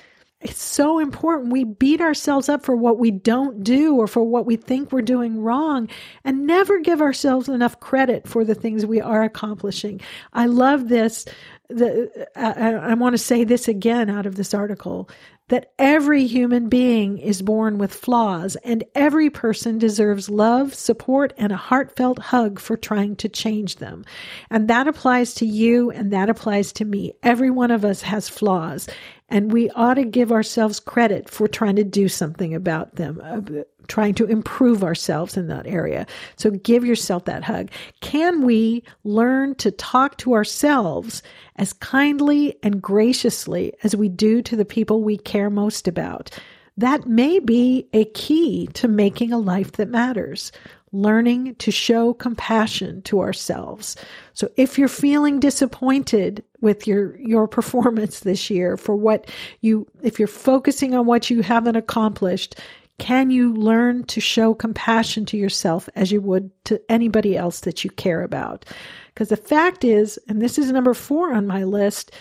it's 0.41 0.63
so 0.63 0.99
important. 0.99 1.51
We 1.51 1.65
beat 1.65 1.99
ourselves 1.99 2.47
up 2.47 2.63
for 2.63 2.75
what 2.75 2.97
we 2.97 3.11
don't 3.11 3.61
do 3.61 3.95
or 3.95 4.07
for 4.07 4.23
what 4.23 4.45
we 4.45 4.55
think 4.55 4.91
we're 4.91 5.01
doing 5.01 5.41
wrong 5.41 5.89
and 6.23 6.47
never 6.47 6.79
give 6.79 7.01
ourselves 7.01 7.49
enough 7.49 7.79
credit 7.81 8.27
for 8.27 8.45
the 8.45 8.55
things 8.55 8.85
we 8.85 9.01
are 9.01 9.21
accomplishing. 9.21 9.99
I 10.31 10.45
love 10.45 10.87
this. 10.87 11.25
The, 11.67 12.27
I, 12.35 12.73
I 12.73 12.93
want 12.93 13.13
to 13.15 13.17
say 13.17 13.43
this 13.43 13.67
again 13.67 14.09
out 14.09 14.25
of 14.25 14.35
this 14.35 14.53
article 14.53 15.09
that 15.49 15.71
every 15.77 16.25
human 16.25 16.69
being 16.69 17.17
is 17.17 17.41
born 17.41 17.77
with 17.77 17.93
flaws 17.93 18.55
and 18.63 18.83
every 18.95 19.29
person 19.29 19.77
deserves 19.77 20.29
love, 20.29 20.73
support, 20.73 21.33
and 21.37 21.51
a 21.51 21.57
heartfelt 21.57 22.19
hug 22.19 22.59
for 22.59 22.77
trying 22.77 23.15
to 23.17 23.29
change 23.29 23.75
them. 23.75 24.05
And 24.49 24.67
that 24.67 24.87
applies 24.87 25.33
to 25.35 25.45
you 25.45 25.91
and 25.91 26.11
that 26.13 26.29
applies 26.29 26.71
to 26.73 26.85
me. 26.85 27.13
Every 27.21 27.49
one 27.49 27.71
of 27.71 27.83
us 27.83 28.01
has 28.03 28.29
flaws 28.29 28.87
and 29.29 29.51
we 29.51 29.69
ought 29.71 29.95
to 29.95 30.05
give 30.05 30.31
ourselves 30.31 30.79
credit 30.79 31.29
for 31.29 31.47
trying 31.47 31.75
to 31.77 31.83
do 31.83 32.09
something 32.09 32.53
about 32.53 32.95
them, 32.95 33.21
uh, 33.23 33.41
trying 33.87 34.13
to 34.15 34.25
improve 34.25 34.83
ourselves 34.83 35.37
in 35.37 35.47
that 35.47 35.67
area. 35.67 36.05
So 36.35 36.51
give 36.51 36.83
yourself 36.85 37.25
that 37.25 37.43
hug. 37.43 37.69
Can 38.01 38.41
we 38.41 38.83
learn 39.03 39.55
to 39.55 39.71
talk 39.71 40.17
to 40.19 40.33
ourselves 40.33 41.23
as 41.55 41.73
kindly 41.73 42.57
and 42.63 42.81
graciously 42.81 43.73
as 43.83 43.95
we 43.95 44.09
do 44.09 44.41
to 44.41 44.55
the 44.55 44.65
people 44.65 45.03
we 45.03 45.17
care 45.17 45.49
most 45.49 45.87
about? 45.87 46.31
That 46.77 47.07
may 47.07 47.39
be 47.39 47.89
a 47.91 48.05
key 48.05 48.67
to 48.75 48.87
making 48.87 49.33
a 49.33 49.37
life 49.37 49.73
that 49.73 49.89
matters 49.89 50.53
learning 50.91 51.55
to 51.55 51.71
show 51.71 52.13
compassion 52.13 53.01
to 53.03 53.19
ourselves. 53.21 53.95
So 54.33 54.49
if 54.57 54.77
you're 54.77 54.87
feeling 54.87 55.39
disappointed 55.39 56.43
with 56.61 56.87
your 56.87 57.17
your 57.19 57.47
performance 57.57 58.21
this 58.21 58.49
year 58.49 58.77
for 58.77 58.95
what 58.95 59.29
you 59.61 59.87
if 60.01 60.19
you're 60.19 60.27
focusing 60.27 60.95
on 60.95 61.05
what 61.05 61.29
you 61.29 61.41
haven't 61.41 61.75
accomplished, 61.75 62.55
can 62.97 63.31
you 63.31 63.53
learn 63.53 64.03
to 64.05 64.19
show 64.19 64.53
compassion 64.53 65.25
to 65.25 65.37
yourself 65.37 65.89
as 65.95 66.11
you 66.11 66.21
would 66.21 66.51
to 66.65 66.81
anybody 66.89 67.37
else 67.37 67.61
that 67.61 67.83
you 67.83 67.89
care 67.89 68.23
about? 68.23 68.65
Because 69.13 69.29
the 69.29 69.37
fact 69.37 69.83
is, 69.83 70.19
and 70.27 70.41
this 70.41 70.57
is 70.57 70.71
number 70.71 70.93
4 70.93 71.33
on 71.33 71.47
my 71.47 71.63
list, 71.63 72.11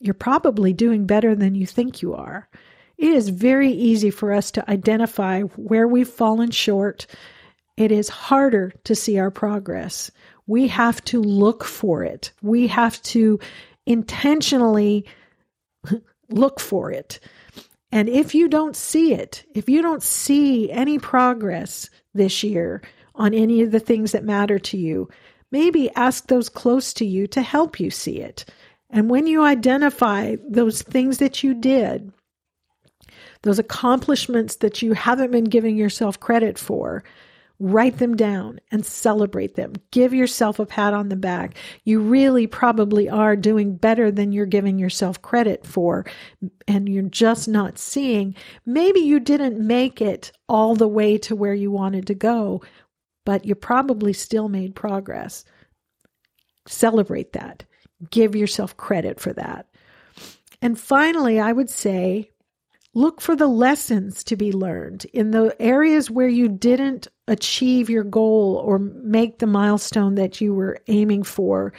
you're 0.00 0.12
probably 0.12 0.72
doing 0.72 1.06
better 1.06 1.34
than 1.34 1.54
you 1.54 1.66
think 1.66 2.02
you 2.02 2.14
are. 2.14 2.48
It 2.98 3.10
is 3.10 3.28
very 3.28 3.70
easy 3.70 4.10
for 4.10 4.32
us 4.32 4.50
to 4.52 4.70
identify 4.70 5.42
where 5.42 5.88
we've 5.88 6.08
fallen 6.08 6.50
short 6.50 7.06
it 7.76 7.90
is 7.90 8.08
harder 8.08 8.72
to 8.84 8.94
see 8.94 9.18
our 9.18 9.30
progress. 9.30 10.10
We 10.46 10.68
have 10.68 11.02
to 11.06 11.20
look 11.20 11.64
for 11.64 12.04
it. 12.04 12.32
We 12.42 12.66
have 12.68 13.02
to 13.02 13.40
intentionally 13.86 15.06
look 16.28 16.60
for 16.60 16.90
it. 16.90 17.20
And 17.90 18.08
if 18.08 18.34
you 18.34 18.48
don't 18.48 18.76
see 18.76 19.14
it, 19.14 19.44
if 19.54 19.68
you 19.68 19.82
don't 19.82 20.02
see 20.02 20.70
any 20.70 20.98
progress 20.98 21.90
this 22.12 22.42
year 22.42 22.82
on 23.14 23.34
any 23.34 23.62
of 23.62 23.70
the 23.70 23.80
things 23.80 24.12
that 24.12 24.24
matter 24.24 24.58
to 24.58 24.76
you, 24.76 25.08
maybe 25.52 25.90
ask 25.94 26.26
those 26.26 26.48
close 26.48 26.92
to 26.94 27.04
you 27.04 27.26
to 27.28 27.42
help 27.42 27.78
you 27.78 27.90
see 27.90 28.20
it. 28.20 28.44
And 28.90 29.08
when 29.08 29.26
you 29.26 29.44
identify 29.44 30.36
those 30.48 30.82
things 30.82 31.18
that 31.18 31.42
you 31.42 31.54
did, 31.54 32.12
those 33.42 33.58
accomplishments 33.58 34.56
that 34.56 34.82
you 34.82 34.94
haven't 34.94 35.30
been 35.30 35.44
giving 35.44 35.76
yourself 35.76 36.18
credit 36.18 36.58
for, 36.58 37.04
Write 37.60 37.98
them 37.98 38.16
down 38.16 38.58
and 38.72 38.84
celebrate 38.84 39.54
them. 39.54 39.74
Give 39.92 40.12
yourself 40.12 40.58
a 40.58 40.66
pat 40.66 40.92
on 40.92 41.08
the 41.08 41.16
back. 41.16 41.56
You 41.84 42.00
really 42.00 42.48
probably 42.48 43.08
are 43.08 43.36
doing 43.36 43.76
better 43.76 44.10
than 44.10 44.32
you're 44.32 44.44
giving 44.44 44.78
yourself 44.78 45.22
credit 45.22 45.64
for, 45.64 46.04
and 46.66 46.88
you're 46.88 47.04
just 47.04 47.46
not 47.46 47.78
seeing. 47.78 48.34
Maybe 48.66 49.00
you 49.00 49.20
didn't 49.20 49.64
make 49.64 50.02
it 50.02 50.32
all 50.48 50.74
the 50.74 50.88
way 50.88 51.16
to 51.18 51.36
where 51.36 51.54
you 51.54 51.70
wanted 51.70 52.08
to 52.08 52.14
go, 52.14 52.62
but 53.24 53.44
you 53.44 53.54
probably 53.54 54.12
still 54.12 54.48
made 54.48 54.74
progress. 54.74 55.44
Celebrate 56.66 57.34
that. 57.34 57.64
Give 58.10 58.34
yourself 58.34 58.76
credit 58.76 59.20
for 59.20 59.32
that. 59.34 59.68
And 60.60 60.78
finally, 60.78 61.38
I 61.38 61.52
would 61.52 61.70
say 61.70 62.30
look 62.94 63.20
for 63.20 63.36
the 63.36 63.46
lessons 63.46 64.24
to 64.24 64.36
be 64.36 64.52
learned 64.52 65.04
in 65.12 65.30
the 65.30 65.54
areas 65.60 66.10
where 66.10 66.28
you 66.28 66.48
didn't 66.48 67.08
achieve 67.28 67.88
your 67.88 68.04
goal 68.04 68.62
or 68.64 68.78
make 68.78 69.38
the 69.38 69.46
milestone 69.46 70.14
that 70.16 70.40
you 70.40 70.54
were 70.54 70.78
aiming 70.88 71.22
for. 71.22 71.72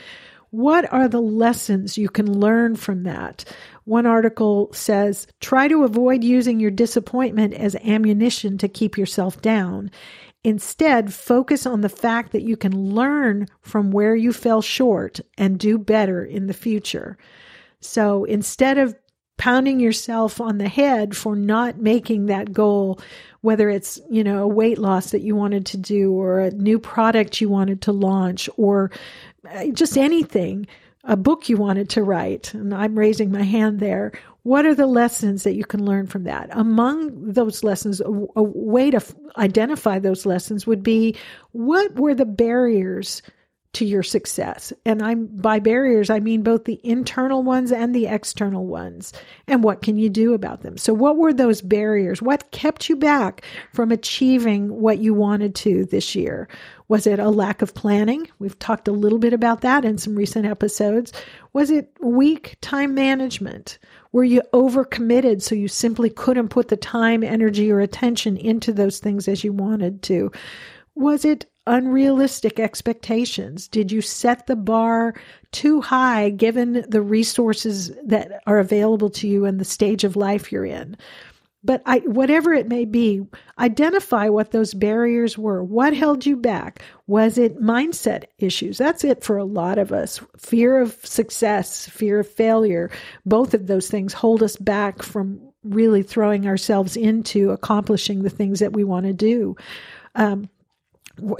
What 0.51 0.91
are 0.93 1.07
the 1.07 1.21
lessons 1.21 1.97
you 1.97 2.07
can 2.07 2.39
learn 2.39 2.75
from 2.75 3.03
that? 3.03 3.43
One 3.83 4.05
article 4.05 4.71
says 4.73 5.27
try 5.41 5.67
to 5.67 5.83
avoid 5.83 6.23
using 6.23 6.59
your 6.59 6.71
disappointment 6.71 7.53
as 7.53 7.75
ammunition 7.75 8.57
to 8.59 8.67
keep 8.67 8.97
yourself 8.97 9.41
down. 9.41 9.91
Instead, 10.43 11.13
focus 11.13 11.65
on 11.65 11.81
the 11.81 11.89
fact 11.89 12.31
that 12.31 12.43
you 12.43 12.55
can 12.55 12.93
learn 12.93 13.47
from 13.61 13.91
where 13.91 14.15
you 14.15 14.31
fell 14.31 14.61
short 14.61 15.19
and 15.37 15.59
do 15.59 15.77
better 15.77 16.23
in 16.23 16.47
the 16.47 16.53
future. 16.53 17.17
So 17.79 18.23
instead 18.23 18.77
of 18.77 18.95
pounding 19.37 19.79
yourself 19.79 20.39
on 20.39 20.57
the 20.57 20.67
head 20.67 21.15
for 21.15 21.35
not 21.35 21.77
making 21.77 22.27
that 22.27 22.53
goal 22.53 22.99
whether 23.41 23.69
it's 23.69 23.99
you 24.09 24.23
know 24.23 24.43
a 24.43 24.47
weight 24.47 24.79
loss 24.79 25.11
that 25.11 25.21
you 25.21 25.35
wanted 25.35 25.65
to 25.65 25.77
do 25.77 26.11
or 26.11 26.39
a 26.39 26.51
new 26.51 26.79
product 26.79 27.41
you 27.41 27.49
wanted 27.49 27.81
to 27.81 27.91
launch 27.91 28.49
or 28.57 28.89
uh, 29.51 29.65
just 29.67 29.97
anything 29.97 30.65
a 31.03 31.15
book 31.15 31.47
you 31.47 31.57
wanted 31.57 31.89
to 31.89 32.01
write 32.01 32.53
and 32.53 32.73
i'm 32.73 32.97
raising 32.97 33.31
my 33.31 33.43
hand 33.43 33.79
there. 33.79 34.11
What 34.43 34.67
are 34.67 34.75
the 34.75 34.85
lessons 34.85 35.43
that 35.43 35.55
you 35.55 35.65
can 35.65 35.83
learn 35.83 36.05
from 36.05 36.23
that? 36.25 36.49
Among 36.51 37.31
those 37.31 37.63
lessons 37.63 37.99
a, 37.99 38.05
a 38.35 38.43
way 38.43 38.91
to 38.91 38.97
f- 38.97 39.15
identify 39.37 39.97
those 39.97 40.23
lessons 40.27 40.67
would 40.67 40.83
be 40.83 41.15
what 41.51 41.95
were 41.95 42.13
the 42.13 42.25
barriers 42.25 43.23
to 43.75 43.85
your 43.85 44.03
success. 44.03 44.73
And 44.85 45.01
I'm 45.01 45.27
by 45.27 45.59
barriers, 45.59 46.09
I 46.09 46.19
mean 46.19 46.43
both 46.43 46.65
the 46.65 46.79
internal 46.83 47.43
ones 47.43 47.71
and 47.71 47.93
the 47.93 48.07
external 48.07 48.65
ones. 48.65 49.13
And 49.47 49.63
what 49.63 49.81
can 49.81 49.97
you 49.97 50.09
do 50.09 50.33
about 50.33 50.61
them? 50.61 50.77
So 50.77 50.93
what 50.93 51.17
were 51.17 51.33
those 51.33 51.61
barriers? 51.61 52.21
What 52.21 52.51
kept 52.51 52.89
you 52.89 52.95
back 52.95 53.45
from 53.73 53.91
achieving 53.91 54.81
what 54.81 54.99
you 54.99 55.13
wanted 55.13 55.55
to 55.55 55.85
this 55.85 56.15
year? 56.15 56.47
Was 56.87 57.05
it 57.05 57.19
a 57.19 57.29
lack 57.29 57.61
of 57.61 57.73
planning? 57.73 58.27
We've 58.39 58.57
talked 58.59 58.87
a 58.87 58.93
little 58.93 59.19
bit 59.19 59.33
about 59.33 59.61
that 59.61 59.85
in 59.85 59.97
some 59.97 60.15
recent 60.15 60.45
episodes. 60.45 61.11
Was 61.53 61.69
it 61.69 61.91
weak 61.99 62.57
time 62.61 62.93
management? 62.93 63.79
Were 64.11 64.23
you 64.23 64.41
overcommitted 64.53 65.41
so 65.41 65.55
you 65.55 65.67
simply 65.67 66.09
couldn't 66.09 66.49
put 66.49 66.69
the 66.69 66.77
time, 66.77 67.23
energy, 67.23 67.71
or 67.71 67.81
attention 67.81 68.37
into 68.37 68.71
those 68.71 68.99
things 68.99 69.27
as 69.27 69.43
you 69.43 69.51
wanted 69.51 70.01
to? 70.03 70.31
Was 70.95 71.25
it 71.25 71.45
unrealistic 71.67 72.59
expectations? 72.59 73.67
Did 73.67 73.91
you 73.91 74.01
set 74.01 74.47
the 74.47 74.55
bar 74.55 75.13
too 75.51 75.81
high 75.81 76.29
given 76.29 76.85
the 76.87 77.01
resources 77.01 77.91
that 78.03 78.41
are 78.45 78.59
available 78.59 79.09
to 79.11 79.27
you 79.27 79.45
and 79.45 79.59
the 79.59 79.65
stage 79.65 80.03
of 80.03 80.15
life 80.15 80.51
you're 80.51 80.65
in? 80.65 80.97
But 81.63 81.81
I, 81.87 81.99
whatever 81.99 82.53
it 82.53 82.67
may 82.67 82.85
be, 82.85 83.25
identify 83.57 84.29
what 84.29 84.51
those 84.51 84.75
barriers 84.75 85.35
were. 85.35 85.63
What 85.63 85.95
held 85.95 86.23
you 86.23 86.37
back? 86.37 86.83
Was 87.07 87.39
it 87.39 87.59
mindset 87.59 88.25
issues? 88.37 88.77
That's 88.77 89.03
it 89.03 89.23
for 89.23 89.35
a 89.35 89.43
lot 89.43 89.79
of 89.79 89.91
us. 89.91 90.21
Fear 90.37 90.79
of 90.81 91.03
success, 91.03 91.89
fear 91.89 92.19
of 92.19 92.29
failure. 92.29 92.91
Both 93.25 93.55
of 93.55 93.65
those 93.65 93.89
things 93.89 94.13
hold 94.13 94.43
us 94.43 94.57
back 94.57 95.01
from 95.01 95.41
really 95.63 96.03
throwing 96.03 96.45
ourselves 96.45 96.95
into 96.95 97.49
accomplishing 97.49 98.21
the 98.21 98.29
things 98.29 98.59
that 98.59 98.73
we 98.73 98.83
want 98.83 99.07
to 99.07 99.13
do. 99.13 99.55
Um, 100.13 100.47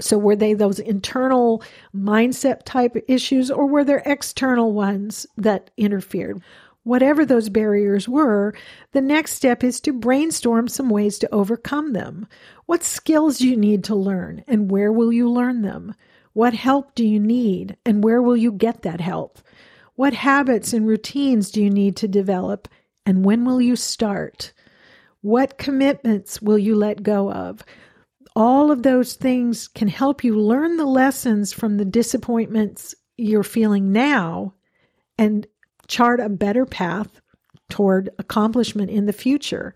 so 0.00 0.18
were 0.18 0.36
they 0.36 0.54
those 0.54 0.78
internal 0.78 1.62
mindset 1.94 2.62
type 2.64 2.96
issues 3.08 3.50
or 3.50 3.66
were 3.66 3.84
there 3.84 4.02
external 4.06 4.72
ones 4.72 5.26
that 5.36 5.70
interfered? 5.76 6.40
Whatever 6.84 7.26
those 7.26 7.48
barriers 7.48 8.08
were, 8.08 8.54
the 8.92 9.00
next 9.00 9.32
step 9.32 9.64
is 9.64 9.80
to 9.80 9.92
brainstorm 9.92 10.68
some 10.68 10.88
ways 10.88 11.18
to 11.18 11.34
overcome 11.34 11.92
them. 11.92 12.28
What 12.66 12.84
skills 12.84 13.40
you 13.40 13.56
need 13.56 13.82
to 13.84 13.94
learn 13.96 14.44
and 14.46 14.70
where 14.70 14.92
will 14.92 15.12
you 15.12 15.28
learn 15.28 15.62
them? 15.62 15.94
What 16.32 16.54
help 16.54 16.94
do 16.94 17.04
you 17.04 17.18
need 17.18 17.76
and 17.84 18.04
where 18.04 18.22
will 18.22 18.36
you 18.36 18.52
get 18.52 18.82
that 18.82 19.00
help? 19.00 19.40
What 19.96 20.14
habits 20.14 20.72
and 20.72 20.86
routines 20.86 21.50
do 21.50 21.62
you 21.62 21.70
need 21.70 21.96
to 21.96 22.08
develop 22.08 22.68
and 23.04 23.24
when 23.24 23.44
will 23.44 23.60
you 23.60 23.74
start? 23.74 24.52
What 25.22 25.58
commitments 25.58 26.40
will 26.40 26.58
you 26.58 26.76
let 26.76 27.02
go 27.02 27.32
of? 27.32 27.64
All 28.36 28.70
of 28.70 28.82
those 28.82 29.14
things 29.14 29.66
can 29.66 29.88
help 29.88 30.22
you 30.22 30.38
learn 30.38 30.76
the 30.76 30.84
lessons 30.84 31.54
from 31.54 31.78
the 31.78 31.86
disappointments 31.86 32.94
you're 33.16 33.42
feeling 33.42 33.92
now 33.92 34.52
and 35.16 35.46
chart 35.88 36.20
a 36.20 36.28
better 36.28 36.66
path 36.66 37.22
toward 37.70 38.10
accomplishment 38.18 38.90
in 38.90 39.06
the 39.06 39.14
future. 39.14 39.74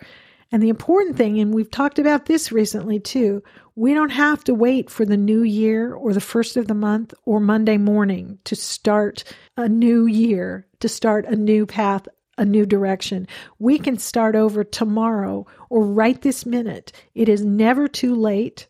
And 0.52 0.62
the 0.62 0.68
important 0.68 1.16
thing, 1.16 1.40
and 1.40 1.54
we've 1.54 1.70
talked 1.70 1.98
about 1.98 2.26
this 2.26 2.52
recently 2.52 3.00
too, 3.00 3.42
we 3.76 3.94
don't 3.94 4.10
have 4.10 4.44
to 4.44 4.52
wait 4.52 4.90
for 4.90 5.06
the 5.06 5.16
new 5.16 5.42
year 5.42 5.94
or 5.94 6.12
the 6.12 6.20
first 6.20 6.58
of 6.58 6.66
the 6.68 6.74
month 6.74 7.14
or 7.24 7.40
Monday 7.40 7.78
morning 7.78 8.40
to 8.44 8.54
start 8.54 9.24
a 9.56 9.70
new 9.70 10.04
year, 10.04 10.66
to 10.80 10.88
start 10.88 11.24
a 11.24 11.34
new 11.34 11.64
path, 11.64 12.06
a 12.38 12.44
new 12.44 12.64
direction. 12.66 13.26
We 13.58 13.78
can 13.78 13.98
start 13.98 14.34
over 14.34 14.64
tomorrow 14.64 15.46
or 15.68 15.84
right 15.84 16.20
this 16.20 16.46
minute. 16.46 16.92
It 17.14 17.28
is 17.28 17.44
never 17.44 17.88
too 17.88 18.14
late 18.14 18.68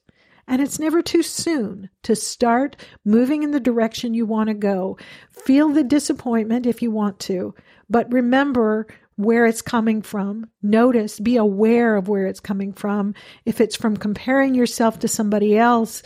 and 0.51 0.61
it's 0.61 0.81
never 0.81 1.01
too 1.01 1.23
soon 1.23 1.89
to 2.03 2.17
start 2.17 2.75
moving 3.05 3.45
in 3.45 3.53
the 3.53 3.61
direction 3.61 4.15
you 4.15 4.27
want 4.27 4.49
to 4.49 4.55
go. 4.55 4.99
Feel 5.31 5.69
the 5.69 5.85
disappointment 5.85 6.67
if 6.67 6.83
you 6.83 6.91
want 6.91 7.21
to, 7.21 7.55
but 7.89 8.13
remember 8.13 8.89
where 9.15 9.47
it's 9.47 9.63
coming 9.63 10.03
from. 10.03 10.51
Notice, 10.61 11.21
be 11.21 11.37
aware 11.37 11.95
of 11.95 12.09
where 12.09 12.27
it's 12.27 12.41
coming 12.41 12.73
from. 12.73 13.15
If 13.45 13.61
it's 13.61 13.77
from 13.77 13.97
comparing 13.97 14.57
yourself 14.57 14.99
to 15.01 15.09
somebody 15.09 15.57
else, 15.57 16.03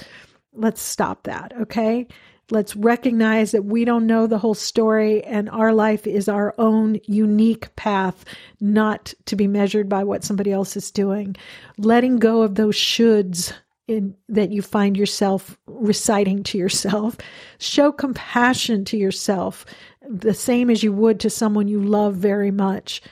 let's 0.53 0.83
stop 0.83 1.23
that, 1.23 1.55
okay? 1.63 2.07
Let's 2.51 2.77
recognize 2.77 3.53
that 3.53 3.65
we 3.65 3.85
don't 3.85 4.07
know 4.07 4.27
the 4.27 4.39
whole 4.39 4.55
story 4.55 5.25
and 5.25 5.49
our 5.49 5.73
life 5.73 6.07
is 6.07 6.29
our 6.29 6.55
own 6.59 6.99
unique 7.05 7.75
path, 7.77 8.25
not 8.61 9.15
to 9.27 9.37
be 9.37 9.47
measured 9.47 9.89
by 9.89 10.05
what 10.05 10.25
somebody 10.25 10.53
else 10.53 10.77
is 10.77 10.91
doing. 10.91 11.37
Letting 11.79 12.19
go 12.19 12.43
of 12.43 12.55
those 12.55 12.77
shoulds 12.77 13.53
in 13.87 14.15
that 14.29 14.51
you 14.51 14.63
find 14.63 14.97
yourself 14.97 15.59
reciting 15.67 16.43
to 16.45 16.59
yourself. 16.59 17.17
Show 17.59 17.93
compassion 17.93 18.85
to 18.87 18.97
yourself, 18.97 19.67
the 20.09 20.35
same 20.35 20.71
as 20.71 20.83
you 20.83 20.93
would 20.93 21.21
to 21.21 21.31
someone 21.31 21.69
you 21.69 21.83
love 21.83 22.15
very 22.15 22.51
much. 22.51 23.03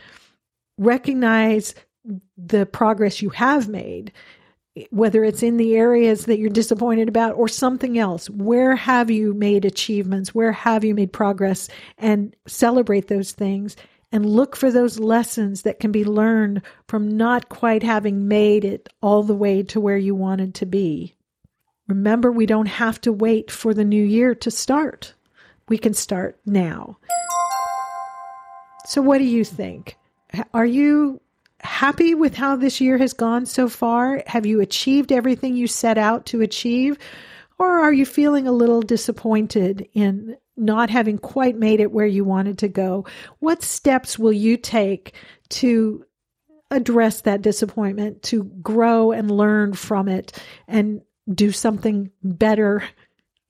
Recognize 0.78 1.74
the 2.36 2.66
progress 2.66 3.22
you 3.22 3.30
have 3.30 3.68
made, 3.68 4.12
whether 4.90 5.22
it's 5.22 5.42
in 5.42 5.58
the 5.58 5.76
areas 5.76 6.26
that 6.26 6.38
you're 6.38 6.50
disappointed 6.50 7.08
about 7.08 7.36
or 7.36 7.48
something 7.48 7.98
else. 7.98 8.30
Where 8.30 8.74
have 8.74 9.10
you 9.10 9.34
made 9.34 9.64
achievements? 9.64 10.34
Where 10.34 10.52
have 10.52 10.84
you 10.84 10.94
made 10.94 11.12
progress? 11.12 11.68
And 11.98 12.34
celebrate 12.46 13.08
those 13.08 13.32
things 13.32 13.76
and 14.12 14.26
look 14.26 14.54
for 14.54 14.70
those 14.70 14.98
lessons 14.98 15.62
that 15.62 15.80
can 15.80 15.90
be 15.90 16.04
learned 16.04 16.62
from 16.86 17.16
not 17.16 17.48
quite 17.48 17.82
having 17.82 18.28
made 18.28 18.64
it 18.64 18.88
all 19.00 19.22
the 19.22 19.34
way 19.34 19.62
to 19.62 19.80
where 19.80 19.96
you 19.96 20.14
wanted 20.14 20.54
to 20.56 20.66
be. 20.66 21.14
Remember, 21.88 22.30
we 22.30 22.46
don't 22.46 22.66
have 22.66 23.00
to 23.00 23.12
wait 23.12 23.50
for 23.50 23.74
the 23.74 23.84
new 23.84 24.02
year 24.04 24.34
to 24.36 24.50
start. 24.50 25.14
We 25.68 25.78
can 25.78 25.94
start 25.94 26.38
now. 26.44 26.98
So, 28.84 29.00
what 29.00 29.18
do 29.18 29.24
you 29.24 29.44
think? 29.44 29.96
Are 30.52 30.66
you 30.66 31.20
happy 31.62 32.14
with 32.14 32.34
how 32.34 32.56
this 32.56 32.80
year 32.80 32.98
has 32.98 33.12
gone 33.12 33.46
so 33.46 33.68
far? 33.68 34.22
Have 34.26 34.46
you 34.46 34.60
achieved 34.60 35.12
everything 35.12 35.56
you 35.56 35.66
set 35.66 35.98
out 35.98 36.26
to 36.26 36.40
achieve? 36.40 36.98
Or 37.58 37.80
are 37.80 37.92
you 37.92 38.04
feeling 38.04 38.46
a 38.46 38.52
little 38.52 38.82
disappointed 38.82 39.88
in 39.94 40.36
not 40.56 40.90
having 40.90 41.18
quite 41.18 41.56
made 41.56 41.80
it 41.80 41.92
where 41.92 42.06
you 42.06 42.24
wanted 42.24 42.58
to 42.58 42.68
go, 42.68 43.06
what 43.38 43.62
steps 43.62 44.18
will 44.18 44.32
you 44.32 44.56
take 44.56 45.14
to 45.48 46.04
address 46.70 47.22
that 47.22 47.42
disappointment, 47.42 48.22
to 48.22 48.44
grow 48.44 49.12
and 49.12 49.30
learn 49.30 49.72
from 49.72 50.08
it, 50.08 50.38
and 50.68 51.02
do 51.32 51.52
something 51.52 52.10
better 52.22 52.82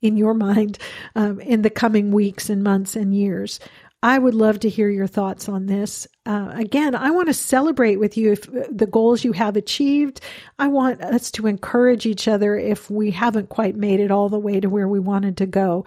in 0.01 0.17
your 0.17 0.33
mind 0.33 0.77
um, 1.15 1.39
in 1.41 1.61
the 1.61 1.69
coming 1.69 2.11
weeks 2.11 2.49
and 2.49 2.63
months 2.63 2.95
and 2.95 3.15
years? 3.15 3.59
I 4.03 4.19
would 4.19 4.35
love 4.35 4.59
to 4.59 4.69
hear 4.69 4.89
your 4.89 5.07
thoughts 5.07 5.47
on 5.47 5.67
this. 5.67 6.05
Uh, 6.25 6.51
again, 6.53 6.93
I 6.93 7.09
want 7.09 7.27
to 7.27 7.33
celebrate 7.33 8.01
with 8.01 8.17
you 8.17 8.33
if 8.33 8.49
uh, 8.49 8.63
the 8.69 8.85
goals 8.85 9.23
you 9.23 9.31
have 9.31 9.55
achieved. 9.55 10.19
I 10.59 10.67
want 10.67 11.01
us 11.01 11.31
to 11.31 11.47
encourage 11.47 12.05
each 12.05 12.27
other 12.27 12.57
if 12.57 12.91
we 12.91 13.11
haven't 13.11 13.47
quite 13.47 13.77
made 13.77 14.01
it 14.01 14.11
all 14.11 14.27
the 14.27 14.37
way 14.37 14.59
to 14.59 14.69
where 14.69 14.89
we 14.89 14.99
wanted 14.99 15.37
to 15.37 15.45
go. 15.45 15.85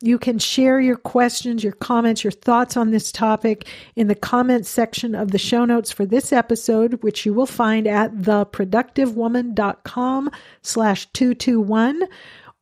You 0.00 0.18
can 0.18 0.40
share 0.40 0.80
your 0.80 0.96
questions, 0.96 1.62
your 1.62 1.74
comments, 1.74 2.24
your 2.24 2.32
thoughts 2.32 2.76
on 2.76 2.90
this 2.90 3.12
topic 3.12 3.68
in 3.94 4.08
the 4.08 4.16
comments 4.16 4.68
section 4.68 5.14
of 5.14 5.30
the 5.30 5.38
show 5.38 5.64
notes 5.64 5.92
for 5.92 6.04
this 6.04 6.32
episode, 6.32 7.00
which 7.04 7.24
you 7.24 7.32
will 7.32 7.46
find 7.46 7.86
at 7.86 8.12
theproductivewoman.com 8.12 10.30
slash 10.62 11.06
221 11.12 12.08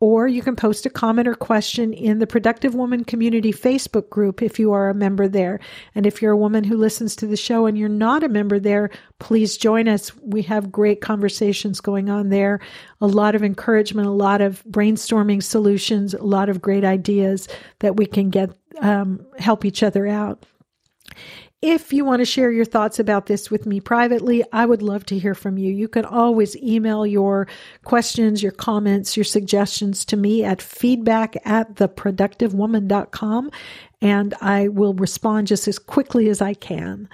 or 0.00 0.26
you 0.26 0.40
can 0.40 0.56
post 0.56 0.86
a 0.86 0.90
comment 0.90 1.28
or 1.28 1.34
question 1.34 1.92
in 1.92 2.18
the 2.18 2.26
Productive 2.26 2.74
Woman 2.74 3.04
Community 3.04 3.52
Facebook 3.52 4.08
group 4.08 4.40
if 4.42 4.58
you 4.58 4.72
are 4.72 4.88
a 4.88 4.94
member 4.94 5.28
there. 5.28 5.60
And 5.94 6.06
if 6.06 6.22
you're 6.22 6.32
a 6.32 6.38
woman 6.38 6.64
who 6.64 6.78
listens 6.78 7.14
to 7.16 7.26
the 7.26 7.36
show 7.36 7.66
and 7.66 7.76
you're 7.76 7.90
not 7.90 8.24
a 8.24 8.28
member 8.28 8.58
there, 8.58 8.90
please 9.18 9.58
join 9.58 9.88
us. 9.88 10.10
We 10.22 10.40
have 10.42 10.72
great 10.72 11.02
conversations 11.02 11.82
going 11.82 12.08
on 12.08 12.30
there, 12.30 12.60
a 13.02 13.06
lot 13.06 13.34
of 13.34 13.44
encouragement, 13.44 14.08
a 14.08 14.12
lot 14.12 14.40
of 14.40 14.64
brainstorming 14.64 15.42
solutions, 15.42 16.14
a 16.14 16.24
lot 16.24 16.48
of 16.48 16.62
great 16.62 16.84
ideas 16.84 17.46
that 17.80 17.96
we 17.96 18.06
can 18.06 18.30
get 18.30 18.50
um, 18.80 19.26
help 19.38 19.66
each 19.66 19.82
other 19.82 20.06
out. 20.06 20.46
If 21.62 21.92
you 21.92 22.06
want 22.06 22.20
to 22.20 22.24
share 22.24 22.50
your 22.50 22.64
thoughts 22.64 22.98
about 22.98 23.26
this 23.26 23.50
with 23.50 23.66
me 23.66 23.80
privately, 23.80 24.42
I 24.50 24.64
would 24.64 24.80
love 24.80 25.04
to 25.06 25.18
hear 25.18 25.34
from 25.34 25.58
you. 25.58 25.70
You 25.70 25.88
can 25.88 26.06
always 26.06 26.56
email 26.56 27.06
your 27.06 27.46
questions, 27.84 28.42
your 28.42 28.52
comments, 28.52 29.14
your 29.14 29.24
suggestions 29.24 30.06
to 30.06 30.16
me 30.16 30.42
at 30.42 30.62
feedback 30.62 31.36
at 31.44 31.74
theproductivewoman.com, 31.74 33.50
and 34.00 34.34
I 34.40 34.68
will 34.68 34.94
respond 34.94 35.48
just 35.48 35.68
as 35.68 35.78
quickly 35.78 36.30
as 36.30 36.40
I 36.40 36.54
can. 36.54 37.10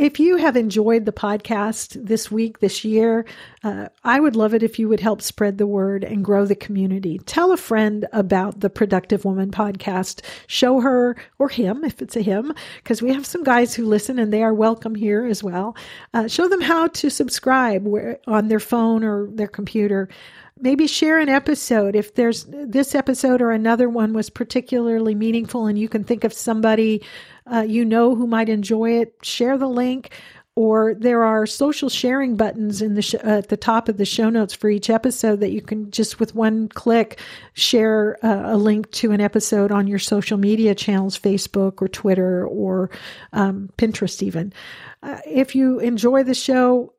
If 0.00 0.18
you 0.18 0.36
have 0.36 0.56
enjoyed 0.56 1.04
the 1.04 1.12
podcast 1.12 2.06
this 2.06 2.30
week, 2.30 2.60
this 2.60 2.86
year, 2.86 3.26
uh, 3.62 3.88
I 4.02 4.18
would 4.18 4.34
love 4.34 4.54
it 4.54 4.62
if 4.62 4.78
you 4.78 4.88
would 4.88 5.00
help 5.00 5.20
spread 5.20 5.58
the 5.58 5.66
word 5.66 6.04
and 6.04 6.24
grow 6.24 6.46
the 6.46 6.54
community. 6.54 7.18
Tell 7.26 7.52
a 7.52 7.58
friend 7.58 8.06
about 8.14 8.60
the 8.60 8.70
Productive 8.70 9.26
Woman 9.26 9.50
podcast. 9.50 10.22
Show 10.46 10.80
her 10.80 11.16
or 11.38 11.50
him, 11.50 11.84
if 11.84 12.00
it's 12.00 12.16
a 12.16 12.22
him, 12.22 12.54
because 12.76 13.02
we 13.02 13.12
have 13.12 13.26
some 13.26 13.44
guys 13.44 13.74
who 13.74 13.84
listen 13.84 14.18
and 14.18 14.32
they 14.32 14.42
are 14.42 14.54
welcome 14.54 14.94
here 14.94 15.26
as 15.26 15.42
well. 15.42 15.76
Uh, 16.14 16.28
show 16.28 16.48
them 16.48 16.62
how 16.62 16.86
to 16.86 17.10
subscribe 17.10 17.86
on 18.26 18.48
their 18.48 18.58
phone 18.58 19.04
or 19.04 19.26
their 19.26 19.48
computer 19.48 20.08
maybe 20.62 20.86
share 20.86 21.18
an 21.18 21.28
episode 21.28 21.96
if 21.96 22.14
there's 22.14 22.44
this 22.48 22.94
episode 22.94 23.40
or 23.40 23.50
another 23.50 23.88
one 23.88 24.12
was 24.12 24.28
particularly 24.28 25.14
meaningful 25.14 25.66
and 25.66 25.78
you 25.78 25.88
can 25.88 26.04
think 26.04 26.22
of 26.22 26.32
somebody 26.32 27.02
uh, 27.52 27.62
you 27.62 27.84
know 27.84 28.14
who 28.14 28.26
might 28.26 28.48
enjoy 28.48 28.90
it 28.92 29.14
share 29.22 29.58
the 29.58 29.68
link 29.68 30.10
or 30.56 30.94
there 30.94 31.24
are 31.24 31.46
social 31.46 31.88
sharing 31.88 32.36
buttons 32.36 32.82
in 32.82 32.94
the 32.94 33.02
sh- 33.02 33.14
uh, 33.14 33.38
at 33.38 33.48
the 33.48 33.56
top 33.56 33.88
of 33.88 33.96
the 33.96 34.04
show 34.04 34.28
notes 34.28 34.52
for 34.52 34.68
each 34.68 34.90
episode 34.90 35.40
that 35.40 35.52
you 35.52 35.62
can 35.62 35.90
just 35.90 36.20
with 36.20 36.34
one 36.34 36.68
click 36.68 37.20
share 37.54 38.18
uh, 38.24 38.54
a 38.54 38.56
link 38.56 38.90
to 38.90 39.12
an 39.12 39.20
episode 39.20 39.72
on 39.72 39.86
your 39.86 39.98
social 39.98 40.38
media 40.38 40.74
channels 40.74 41.18
facebook 41.18 41.80
or 41.80 41.88
twitter 41.88 42.46
or 42.46 42.90
um, 43.32 43.70
pinterest 43.78 44.22
even 44.22 44.52
uh, 45.02 45.18
if 45.26 45.54
you 45.54 45.78
enjoy 45.78 46.22
the 46.22 46.34
show 46.34 46.92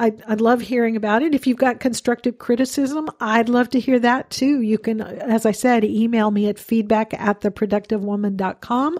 I'd, 0.00 0.22
I'd 0.26 0.40
love 0.40 0.62
hearing 0.62 0.96
about 0.96 1.22
it. 1.22 1.34
If 1.34 1.46
you've 1.46 1.58
got 1.58 1.78
constructive 1.78 2.38
criticism, 2.38 3.10
I'd 3.20 3.50
love 3.50 3.68
to 3.70 3.78
hear 3.78 3.98
that 3.98 4.30
too. 4.30 4.62
You 4.62 4.78
can, 4.78 5.02
as 5.02 5.44
I 5.44 5.52
said, 5.52 5.84
email 5.84 6.30
me 6.30 6.48
at 6.48 6.58
feedback 6.58 7.12
at 7.12 7.42
theproductivewoman.com 7.42 8.96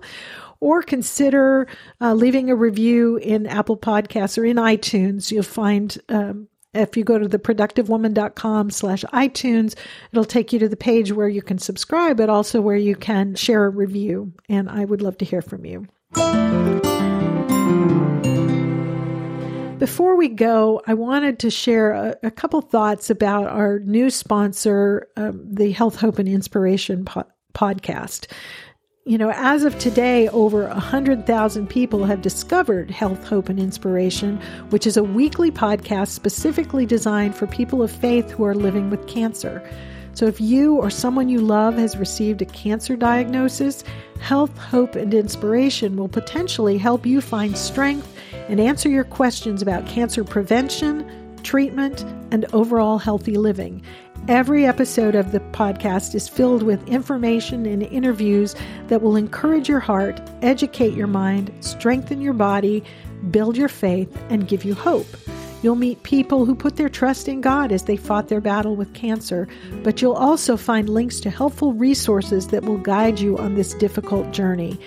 or 0.60 0.82
consider 0.82 1.66
uh, 2.00 2.14
leaving 2.14 2.50
a 2.50 2.54
review 2.54 3.16
in 3.16 3.46
Apple 3.46 3.76
Podcasts 3.76 4.38
or 4.38 4.44
in 4.44 4.56
iTunes. 4.56 5.30
You'll 5.30 5.42
find 5.42 5.96
um, 6.08 6.48
if 6.72 6.96
you 6.96 7.02
go 7.02 7.18
to 7.18 7.28
theproductivewoman.com 7.28 8.70
slash 8.70 9.04
iTunes, 9.12 9.74
it'll 10.12 10.24
take 10.24 10.52
you 10.52 10.58
to 10.60 10.68
the 10.68 10.76
page 10.76 11.12
where 11.12 11.28
you 11.28 11.42
can 11.42 11.58
subscribe, 11.58 12.16
but 12.16 12.28
also 12.28 12.60
where 12.60 12.76
you 12.76 12.94
can 12.94 13.34
share 13.34 13.64
a 13.64 13.70
review. 13.70 14.32
And 14.48 14.68
I 14.68 14.84
would 14.84 15.02
love 15.02 15.18
to 15.18 15.24
hear 15.24 15.42
from 15.42 15.64
you. 15.64 15.86
Before 19.78 20.14
we 20.14 20.28
go, 20.28 20.82
I 20.86 20.92
wanted 20.92 21.38
to 21.40 21.50
share 21.50 21.92
a, 21.92 22.16
a 22.24 22.30
couple 22.30 22.60
thoughts 22.60 23.08
about 23.08 23.46
our 23.46 23.78
new 23.80 24.10
sponsor, 24.10 25.08
um, 25.16 25.42
the 25.50 25.72
Health, 25.72 25.96
Hope, 25.96 26.18
and 26.18 26.28
Inspiration 26.28 27.06
po- 27.06 27.24
podcast. 27.54 28.30
You 29.06 29.16
know, 29.16 29.32
as 29.34 29.64
of 29.64 29.78
today, 29.78 30.28
over 30.28 30.68
100,000 30.68 31.70
people 31.70 32.04
have 32.04 32.20
discovered 32.20 32.90
Health, 32.90 33.26
Hope, 33.26 33.48
and 33.48 33.58
Inspiration, 33.58 34.38
which 34.68 34.86
is 34.86 34.98
a 34.98 35.02
weekly 35.02 35.50
podcast 35.50 36.08
specifically 36.08 36.84
designed 36.84 37.34
for 37.34 37.46
people 37.46 37.82
of 37.82 37.90
faith 37.90 38.30
who 38.30 38.44
are 38.44 38.54
living 38.54 38.90
with 38.90 39.08
cancer. 39.08 39.66
So, 40.12 40.26
if 40.26 40.38
you 40.38 40.76
or 40.76 40.90
someone 40.90 41.30
you 41.30 41.40
love 41.40 41.76
has 41.76 41.96
received 41.96 42.42
a 42.42 42.44
cancer 42.44 42.94
diagnosis, 42.94 43.84
Health, 44.20 44.56
Hope, 44.58 44.96
and 44.96 45.14
Inspiration 45.14 45.96
will 45.96 46.08
potentially 46.08 46.76
help 46.76 47.06
you 47.06 47.22
find 47.22 47.56
strength 47.56 48.14
and 48.50 48.60
answer 48.60 48.90
your 48.90 49.04
questions 49.04 49.62
about 49.62 49.86
cancer 49.86 50.24
prevention, 50.24 51.38
treatment, 51.42 52.04
and 52.32 52.44
overall 52.52 52.98
healthy 52.98 53.36
living. 53.38 53.82
Every 54.28 54.66
episode 54.66 55.14
of 55.14 55.32
the 55.32 55.40
podcast 55.40 56.14
is 56.14 56.28
filled 56.28 56.62
with 56.62 56.86
information 56.86 57.66
and 57.66 57.82
interviews 57.82 58.54
that 58.88 59.02
will 59.02 59.16
encourage 59.16 59.68
your 59.68 59.80
heart, 59.80 60.20
educate 60.42 60.94
your 60.94 61.06
mind, 61.06 61.50
strengthen 61.60 62.20
your 62.20 62.34
body, 62.34 62.84
build 63.30 63.56
your 63.56 63.68
faith, 63.68 64.14
and 64.28 64.46
give 64.46 64.64
you 64.64 64.74
hope. 64.74 65.06
You'll 65.62 65.74
meet 65.74 66.02
people 66.04 66.44
who 66.44 66.54
put 66.54 66.76
their 66.76 66.88
trust 66.88 67.28
in 67.28 67.40
God 67.40 67.72
as 67.72 67.82
they 67.84 67.96
fought 67.96 68.28
their 68.28 68.40
battle 68.40 68.76
with 68.76 68.94
cancer, 68.94 69.48
but 69.82 70.00
you'll 70.00 70.12
also 70.12 70.56
find 70.56 70.88
links 70.88 71.18
to 71.20 71.30
helpful 71.30 71.72
resources 71.72 72.48
that 72.48 72.64
will 72.64 72.78
guide 72.78 73.20
you 73.20 73.38
on 73.38 73.54
this 73.54 73.74
difficult 73.74 74.32
journey. 74.32 74.78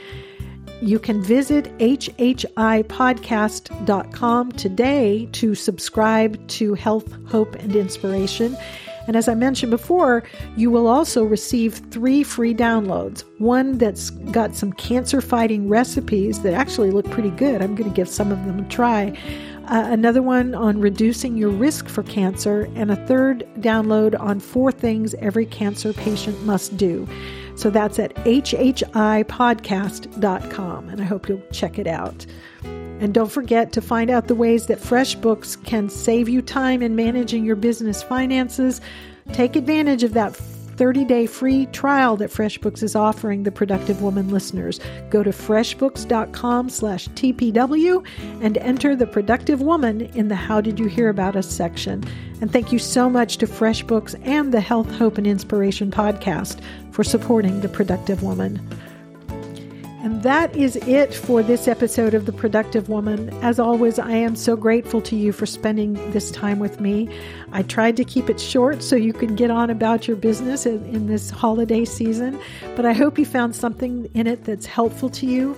You 0.81 0.99
can 0.99 1.23
visit 1.23 1.65
hhipodcast.com 1.79 4.51
today 4.53 5.29
to 5.31 5.55
subscribe 5.55 6.47
to 6.47 6.73
Health, 6.73 7.13
Hope, 7.27 7.55
and 7.55 7.75
Inspiration. 7.75 8.57
And 9.07 9.15
as 9.15 9.27
I 9.27 9.35
mentioned 9.35 9.69
before, 9.69 10.23
you 10.55 10.71
will 10.71 10.87
also 10.87 11.23
receive 11.23 11.75
three 11.91 12.23
free 12.23 12.53
downloads. 12.53 13.23
One 13.39 13.77
that's 13.77 14.09
got 14.09 14.55
some 14.55 14.73
cancer 14.73 15.21
fighting 15.21 15.67
recipes 15.67 16.41
that 16.41 16.53
actually 16.53 16.91
look 16.91 17.09
pretty 17.09 17.31
good. 17.31 17.61
I'm 17.61 17.75
going 17.75 17.89
to 17.89 17.95
give 17.95 18.09
some 18.09 18.31
of 18.31 18.45
them 18.45 18.59
a 18.59 18.69
try. 18.69 19.17
Uh, 19.65 19.87
another 19.89 20.21
one 20.21 20.53
on 20.53 20.81
reducing 20.81 21.37
your 21.37 21.49
risk 21.49 21.87
for 21.87 22.03
cancer, 22.03 22.69
and 22.75 22.91
a 22.91 22.97
third 23.07 23.47
download 23.59 24.19
on 24.19 24.41
four 24.41 24.73
things 24.73 25.13
every 25.15 25.45
cancer 25.45 25.93
patient 25.93 26.45
must 26.45 26.75
do. 26.75 27.07
So 27.55 27.69
that's 27.69 27.97
at 27.97 28.13
hhipodcast.com, 28.15 30.89
and 30.89 30.99
I 30.99 31.05
hope 31.05 31.29
you'll 31.29 31.41
check 31.51 31.79
it 31.79 31.87
out. 31.87 32.25
And 33.03 33.13
don't 33.13 33.29
forget 33.29 33.73
to 33.73 33.81
find 33.81 34.09
out 34.09 34.29
the 34.29 34.33
ways 34.33 34.67
that 34.67 34.79
FreshBooks 34.79 35.61
can 35.65 35.89
save 35.89 36.29
you 36.29 36.41
time 36.41 36.81
in 36.81 36.95
managing 36.95 37.43
your 37.43 37.57
business 37.57 38.01
finances. 38.01 38.79
Take 39.33 39.57
advantage 39.57 40.03
of 40.03 40.13
that 40.13 40.33
30 40.33 41.03
day 41.03 41.25
free 41.25 41.65
trial 41.67 42.15
that 42.15 42.31
FreshBooks 42.31 42.81
is 42.81 42.95
offering 42.95 43.43
the 43.43 43.51
Productive 43.51 44.01
Woman 44.01 44.29
listeners. 44.29 44.79
Go 45.09 45.21
to 45.21 45.31
freshbooks.com 45.31 46.69
slash 46.69 47.09
TPW 47.09 48.07
and 48.41 48.57
enter 48.59 48.95
the 48.95 49.05
Productive 49.05 49.59
Woman 49.59 50.03
in 50.15 50.29
the 50.29 50.35
How 50.35 50.61
Did 50.61 50.79
You 50.79 50.87
Hear 50.87 51.09
About 51.09 51.35
Us 51.35 51.51
section. 51.51 52.05
And 52.39 52.53
thank 52.53 52.71
you 52.71 52.79
so 52.79 53.09
much 53.09 53.35
to 53.39 53.47
FreshBooks 53.47 54.15
and 54.25 54.53
the 54.53 54.61
Health, 54.61 54.89
Hope, 54.91 55.17
and 55.17 55.27
Inspiration 55.27 55.91
podcast 55.91 56.61
for 56.91 57.03
supporting 57.03 57.59
the 57.59 57.69
Productive 57.69 58.23
Woman. 58.23 58.65
And 60.03 60.21
that 60.23 60.53
is 60.53 60.75
it 60.75 61.13
for 61.13 61.41
this 61.41 61.65
episode 61.65 62.13
of 62.13 62.25
The 62.25 62.33
Productive 62.33 62.89
Woman. 62.89 63.29
As 63.41 63.57
always, 63.57 63.97
I 63.97 64.11
am 64.11 64.35
so 64.35 64.57
grateful 64.57 65.01
to 65.01 65.15
you 65.15 65.31
for 65.31 65.45
spending 65.45 65.93
this 66.11 66.29
time 66.29 66.59
with 66.59 66.81
me. 66.81 67.07
I 67.53 67.63
tried 67.63 67.95
to 67.95 68.03
keep 68.03 68.29
it 68.29 68.37
short 68.37 68.83
so 68.83 68.97
you 68.97 69.13
can 69.13 69.33
get 69.37 69.49
on 69.49 69.69
about 69.69 70.05
your 70.05 70.17
business 70.17 70.65
in, 70.65 70.85
in 70.87 71.07
this 71.07 71.29
holiday 71.29 71.85
season, 71.85 72.37
but 72.75 72.85
I 72.85 72.91
hope 72.91 73.17
you 73.17 73.23
found 73.23 73.55
something 73.55 74.09
in 74.13 74.27
it 74.27 74.43
that's 74.43 74.65
helpful 74.65 75.09
to 75.11 75.25
you. 75.25 75.55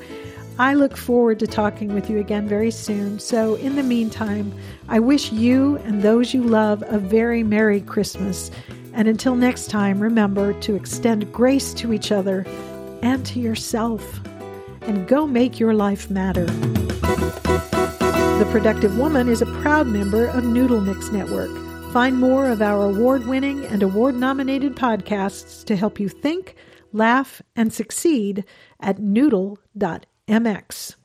I 0.60 0.76
look 0.76 0.96
forward 0.96 1.40
to 1.40 1.48
talking 1.48 1.96
with 1.96 2.08
you 2.08 2.20
again 2.20 2.48
very 2.48 2.70
soon. 2.70 3.18
So, 3.18 3.56
in 3.56 3.76
the 3.76 3.82
meantime, 3.82 4.54
I 4.88 5.00
wish 5.00 5.32
you 5.32 5.78
and 5.78 6.04
those 6.04 6.36
you 6.36 6.44
love 6.44 6.84
a 6.86 7.00
very 7.00 7.42
Merry 7.42 7.82
Christmas. 7.82 8.52
And 8.94 9.08
until 9.08 9.36
next 9.36 9.72
time, 9.72 10.00
remember 10.00 10.54
to 10.62 10.76
extend 10.76 11.34
grace 11.34 11.74
to 11.74 11.92
each 11.92 12.12
other 12.12 12.46
and 13.02 13.26
to 13.26 13.40
yourself 13.40 14.22
and 14.88 15.08
go 15.08 15.28
make 15.28 15.60
your 15.60 15.74
life 15.74 16.10
matter. 16.10 16.46
The 18.36 18.48
Productive 18.52 18.98
Woman 18.98 19.30
is 19.30 19.42
a 19.42 19.46
proud 19.62 19.88
member 19.88 20.26
of 20.26 20.44
Noodle 20.44 20.82
Mix 20.82 21.12
Network. 21.12 21.52
Find 21.94 22.18
more 22.18 22.50
of 22.50 22.62
our 22.62 22.84
award 22.84 23.26
winning 23.28 23.66
and 23.66 23.82
award 23.82 24.16
nominated 24.16 24.76
podcasts 24.76 25.64
to 25.66 25.76
help 25.76 26.00
you 26.00 26.10
think, 26.10 26.56
laugh, 26.92 27.42
and 27.56 27.74
succeed 27.74 28.44
at 28.82 29.00
noodle.mx. 29.00 30.96